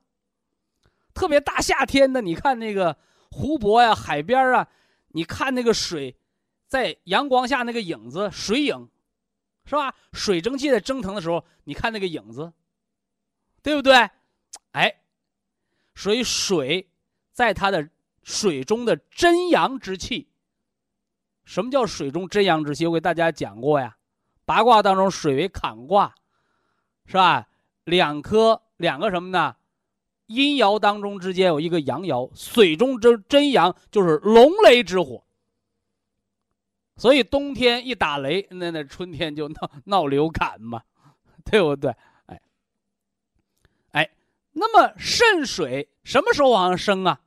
[1.13, 2.97] 特别大夏天的，你看那个
[3.31, 4.67] 湖泊呀、海边啊，
[5.09, 6.17] 你看那个水，
[6.67, 8.89] 在阳光下那个影子、水影，
[9.65, 9.95] 是吧？
[10.11, 12.51] 水蒸气在蒸腾的时候，你看那个影子，
[13.61, 14.09] 对不对？
[14.71, 15.03] 哎，
[15.95, 16.89] 所以水
[17.31, 17.89] 在它的
[18.23, 20.27] 水中的真阳之气。
[21.45, 22.85] 什么叫水中真阳之气？
[22.85, 23.95] 我给大家讲过呀。
[24.45, 26.15] 八卦当中，水为坎卦，
[27.05, 27.47] 是吧？
[27.83, 29.55] 两颗两个什么呢？
[30.27, 35.23] 阴爻当中之间有一个阳爻，水中之真阳就是龙雷之火。
[36.97, 40.81] 所以冬天一打雷，那那春天就闹闹流感嘛，
[41.45, 41.93] 对不对？
[42.27, 42.41] 哎，
[43.91, 44.09] 哎，
[44.53, 47.19] 那么肾水什么时候往上升啊？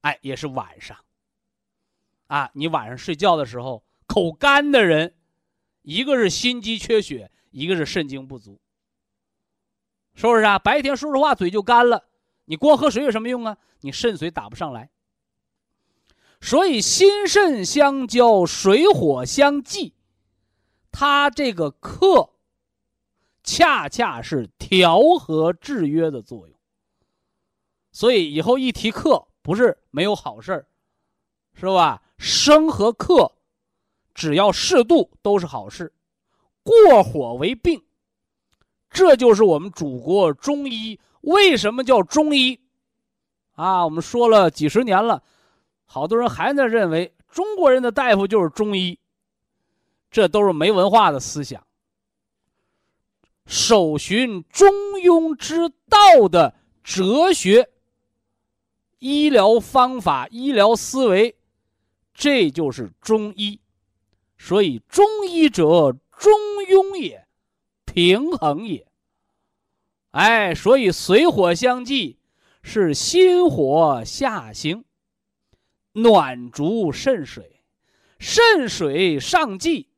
[0.00, 0.96] 哎，也是晚上。
[2.26, 5.14] 啊，你晚上睡觉的时候口干的人，
[5.88, 8.60] 一个是心肌缺血，一个是肾精不足，
[10.12, 10.58] 是不是啊？
[10.58, 12.04] 白天说说话嘴就干了，
[12.44, 13.56] 你光喝水有什么用啊？
[13.80, 14.90] 你肾水打不上来。
[16.42, 19.94] 所以心肾相交，水火相济，
[20.92, 22.34] 它这个克，
[23.42, 26.54] 恰恰是调和制约的作用。
[27.92, 30.66] 所以以后一提克，不是没有好事儿，
[31.54, 32.02] 是吧？
[32.18, 33.37] 生和克，
[34.18, 35.92] 只要适度都是好事，
[36.64, 37.80] 过火为病。
[38.90, 42.58] 这就是我们祖国中医为什么叫中医
[43.52, 43.84] 啊？
[43.84, 45.22] 我们说了几十年了，
[45.84, 48.98] 好多人还在认为中国人的大夫就是中医，
[50.10, 51.64] 这都是没文化的思想。
[53.46, 54.68] 守循中
[55.04, 57.70] 庸之道的哲学、
[58.98, 61.36] 医疗方法、医疗思维。
[62.12, 63.60] 这就是中医，
[64.38, 66.32] 所以中医者中
[66.68, 67.26] 庸也，
[67.84, 68.86] 平衡也。
[70.12, 72.18] 哎，所以水火相济，
[72.62, 74.84] 是心火下行，
[75.92, 77.60] 暖足肾水，
[78.18, 79.90] 肾水上济，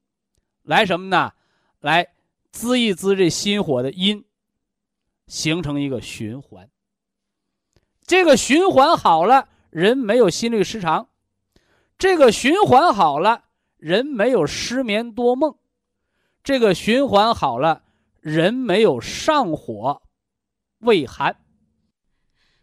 [0.62, 1.32] 来什么呢？
[1.78, 2.09] 来
[2.51, 4.24] 滋一滋这心火的阴，
[5.26, 6.68] 形成一个循环。
[8.05, 11.09] 这个循环好了，人没有心律失常。
[11.97, 13.45] 这个循环好了，
[13.81, 15.57] 人没有失眠多梦；
[16.45, 17.83] 这个循环好了，
[18.20, 20.03] 人没有上火、
[20.81, 21.41] 胃寒。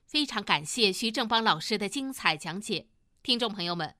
[0.05, 2.85] 非常感谢徐正邦老师的精彩讲解，
[3.23, 3.95] 听众朋友们，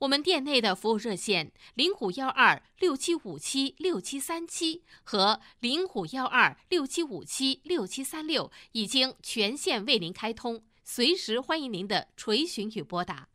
[0.00, 13.28] 我们店内的服务热线零五幺二六七五七六七三七和零五幺二六七五七六七三六已经全线为您开通，随时欢迎您的垂询与拨打。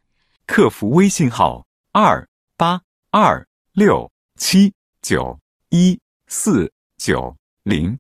[0.46, 2.28] 客服微信号：二
[2.58, 2.82] 八
[3.14, 5.38] 二六七九
[5.68, 8.00] 一四九零，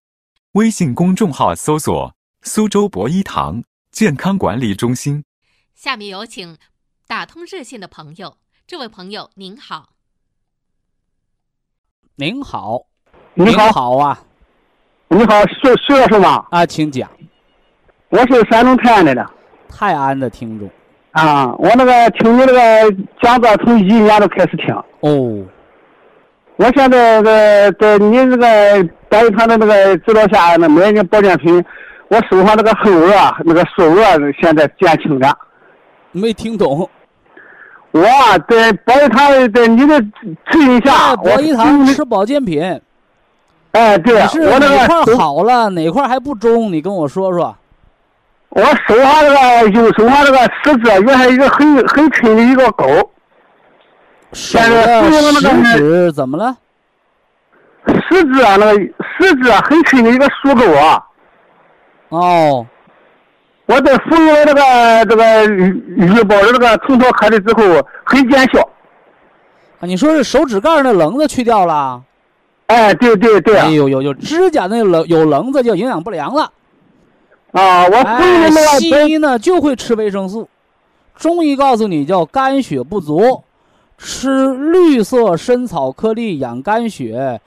[0.53, 5.25] 微信公众号搜索“苏州博一堂健康管理中心”。
[5.75, 6.57] 下面有请
[7.07, 9.89] 打通热线的朋友，这位朋友您好。
[12.15, 12.85] 您好，
[13.33, 14.23] 你好，好啊，
[15.09, 16.47] 你好，徐徐老师吗？
[16.51, 17.11] 啊，请讲。
[18.07, 19.29] 我是山东泰安来的。
[19.67, 20.71] 泰安的听众。
[21.11, 24.67] 啊，我那个听你那个讲座，从一年都开始听。
[25.01, 25.43] 哦，
[26.55, 28.47] 我现在在在你这个
[29.09, 31.63] 白玉堂的那个指导下，那买那保健品，
[32.07, 33.11] 我手上那个后额
[33.43, 34.03] 那个手额
[34.41, 35.37] 现在减轻了。
[36.11, 36.89] 没听懂。
[37.91, 38.01] 我
[38.47, 39.99] 在保玉堂，在你的
[40.49, 42.61] 指引下，保玉堂吃保健品。
[43.71, 46.71] 哎，对，我那哪块好了，哪块还不中？
[46.71, 47.55] 你跟我说说。
[48.49, 52.85] 我手上这个右手上这个食指，原来一个很很沉的一个沟。
[54.33, 55.41] 现在食
[55.77, 56.57] 指怎么了？
[57.85, 61.03] 食指啊，那个食指啊很沉的一个树沟啊。
[62.09, 62.65] 哦。
[63.67, 68.59] 我在服用了这个这个玉宝的这个虫草颗粒之后，很见效。
[69.79, 72.03] 啊，你说是手指盖那棱子去掉了？
[72.67, 73.57] 哎，对对对。
[73.57, 76.51] 哎呦呦呦，指甲那棱有棱子就营养不良了。
[77.53, 80.49] 啊，我西医呢就会吃维生素，
[81.15, 83.41] 中医告诉你叫肝血不足，
[84.03, 87.39] 吃绿色深草颗粒养肝血，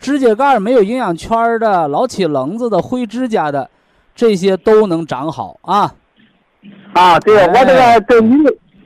[0.00, 3.70] 指甲盖没有营养圈的、老起棱子的、灰指甲的，
[4.12, 5.94] 这些都能长好啊。
[6.92, 8.36] 啊，对我这个在你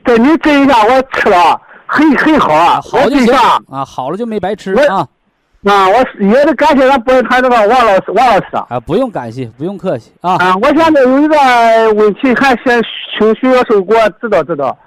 [0.05, 3.33] 在你这一下我吃了，很很好啊，好就行
[3.67, 5.07] 啊，好了就没白吃啊
[5.65, 8.67] 啊，我也得感谢咱博医团这个王老师王老师啊。
[8.69, 10.35] 啊，不用感谢，不用客气啊。
[10.35, 11.35] 啊，我现在有一个
[11.95, 12.81] 问题，还想
[13.17, 14.77] 请徐教授给我指导指导。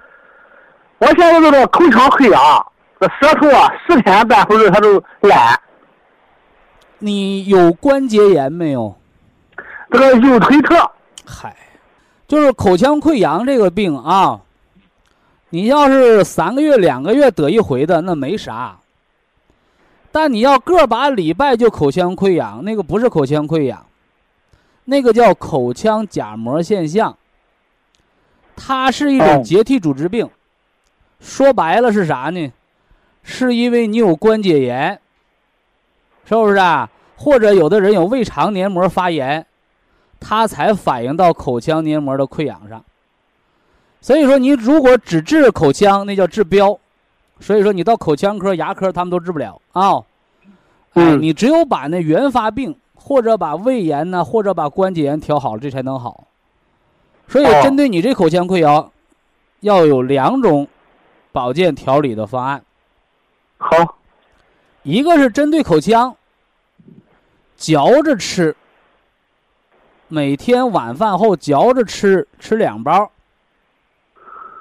[1.01, 2.67] 我现在这个口腔溃疡，
[3.01, 5.59] 这舌头啊，十天半会儿它都烂。
[6.99, 8.95] 你有关节炎没有？
[9.91, 10.77] 这个右腿疼，
[11.25, 11.57] 嗨，
[12.29, 14.43] 就是口腔溃疡这个病啊，
[15.49, 18.77] 你要是三个月、两个月得一回的，那没啥。
[20.13, 23.87] 但你要个把礼拜就口腔溃疡，那个不是口腔溃疡，
[24.85, 27.17] 那个叫口腔假膜现象，
[28.55, 30.29] 它是一种哦结缔组织病。
[31.21, 32.53] 说白了是啥呢？
[33.23, 34.99] 是因为你有关节炎，
[36.25, 36.91] 是不是啊？
[37.17, 39.45] 或者有的人有胃肠黏膜发炎，
[40.19, 42.83] 它才反映到口腔黏膜的溃疡上。
[44.01, 46.79] 所以说，你如果只治口腔，那叫治标。
[47.39, 49.99] 所以说，你到口腔科、牙科，他们都治不了啊。
[50.95, 56.27] 哎，嗯你只有把那原发病，或者把胃炎呢，或者把关节炎调好了，这才能好。
[57.29, 58.91] 所以，哦针对你这口腔溃疡，
[59.61, 60.67] 要有两种
[61.33, 62.63] 保健调理的方案。
[63.59, 63.99] 好，
[64.83, 66.17] 一个是针对口腔，
[67.57, 68.57] 嚼着吃，
[70.09, 73.11] 每天晚饭后嚼着吃，吃两包。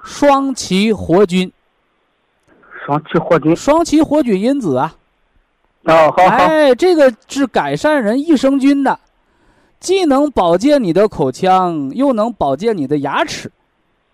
[0.03, 1.51] 双歧活菌，
[2.85, 3.55] 双歧活菌。
[3.55, 4.95] 双歧活菌因子啊，
[5.83, 8.99] 哦，好好，哎，这个是改善人益生菌的，
[9.79, 13.51] 既能保健你的口腔，又能保健你的牙齿，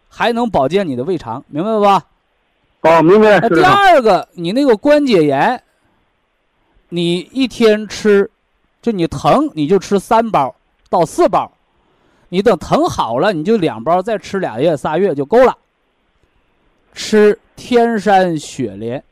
[0.09, 2.03] 还能保健你的胃肠，明白吧？
[2.85, 3.61] 哦，明白那第。
[3.61, 5.61] 二个，你那个关节炎，
[6.89, 8.29] 你一天吃，
[8.81, 10.55] 就你疼你就吃三包
[10.89, 11.51] 到四包，
[12.29, 15.57] 你等疼好了你就两包，再吃俩月仨月就够了。
[16.93, 19.03] 吃天山雪莲，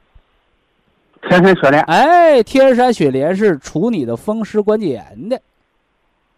[1.27, 1.83] 天山雪莲。
[1.83, 5.41] 哎，天山雪莲是除你的风湿关节炎的。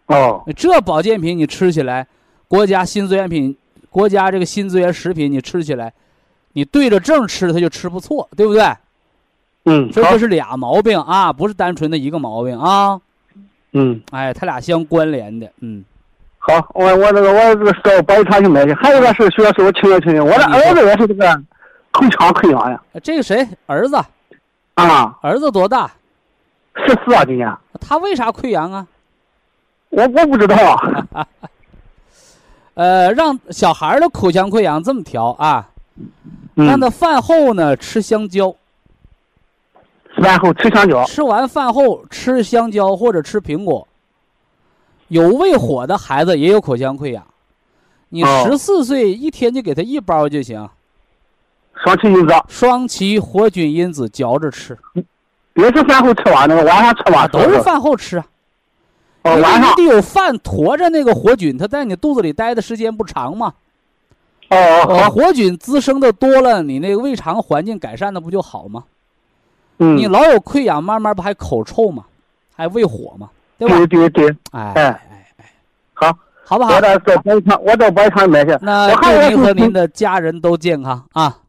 [0.06, 2.06] 哦，这保健品你吃起来，
[2.48, 3.56] 国家新资源品，
[3.90, 5.92] 国家这个新资源食品你吃起来，
[6.56, 8.62] 你对着症吃它就吃不错，对不对？
[9.66, 12.98] 嗯，所以这，是俩毛病啊，不是单纯的一个毛病啊。
[13.72, 15.84] 嗯，哎，它俩相关联的，嗯，
[16.38, 18.72] 好，我我这个我这个到保医团去买去。
[18.72, 21.42] 还有一个事徐老师，我请教请教，我的儿子也是这个
[21.90, 22.82] 口腔溃疡呀。
[23.02, 24.02] 这个谁儿子，
[24.76, 25.92] 啊，儿子多大？
[26.76, 27.54] 十四啊，今年。
[27.78, 28.86] 他为啥溃疡啊？
[29.90, 30.56] 我我不知道。
[31.12, 31.26] 啊
[32.72, 35.68] 呃，让小孩的口腔溃疡这么调啊，
[36.56, 38.54] 嗯让他饭后呢吃香蕉，
[40.22, 41.04] 饭后吃香蕉。
[41.04, 43.86] 吃完饭后吃香蕉或者吃苹果。
[45.08, 47.24] 有胃火的孩子也有口腔溃疡，
[48.08, 50.68] 你哦十四岁一天就给他一包就行，
[51.74, 54.76] 双歧因子双歧活菌因子嚼着吃，
[55.54, 57.60] 也是饭后吃完那个，晚上吃完都是。
[57.60, 58.26] 饭后吃啊。
[59.22, 59.86] 哦，晚上你。
[59.86, 63.52] 得有饭驮着那个活菌，它在你肚子里待的时间不长嘛。
[64.50, 65.10] 哦哦呃，好。
[65.10, 68.84] 活菌滋生的多了，你那个胃肠环境改善的不就好吗？
[69.78, 69.96] 嗯。
[69.96, 72.06] 你老有溃疡，慢慢不还口臭吗？
[72.54, 73.30] 还胃火吗？
[73.58, 73.76] 对吧？
[73.76, 75.52] 对对对，哎哎哎哎，
[75.94, 76.80] 好，好不好我？
[76.80, 78.56] 到到白场，我到白场买去。
[78.60, 81.42] 那祝您和您的家人都健康啊！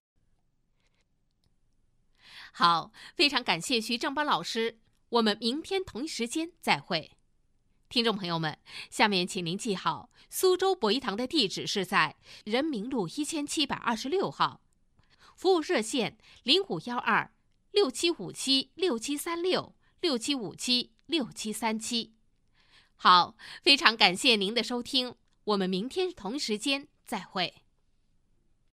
[2.53, 4.77] 好，非常感谢徐正邦老师，
[5.09, 7.11] 我们明天同一时间再会。
[7.89, 8.57] 听众朋友们，
[8.89, 14.61] 下面请您记好，苏州博医堂的地址是在人民路一千七百二十六号，
[15.35, 17.31] 服务热线零五幺二
[17.71, 22.13] 六七五七六七三六六七五七六七三七。
[22.95, 25.15] 好，非常感谢您的收听，
[25.45, 27.53] 我们明天同一时间再会。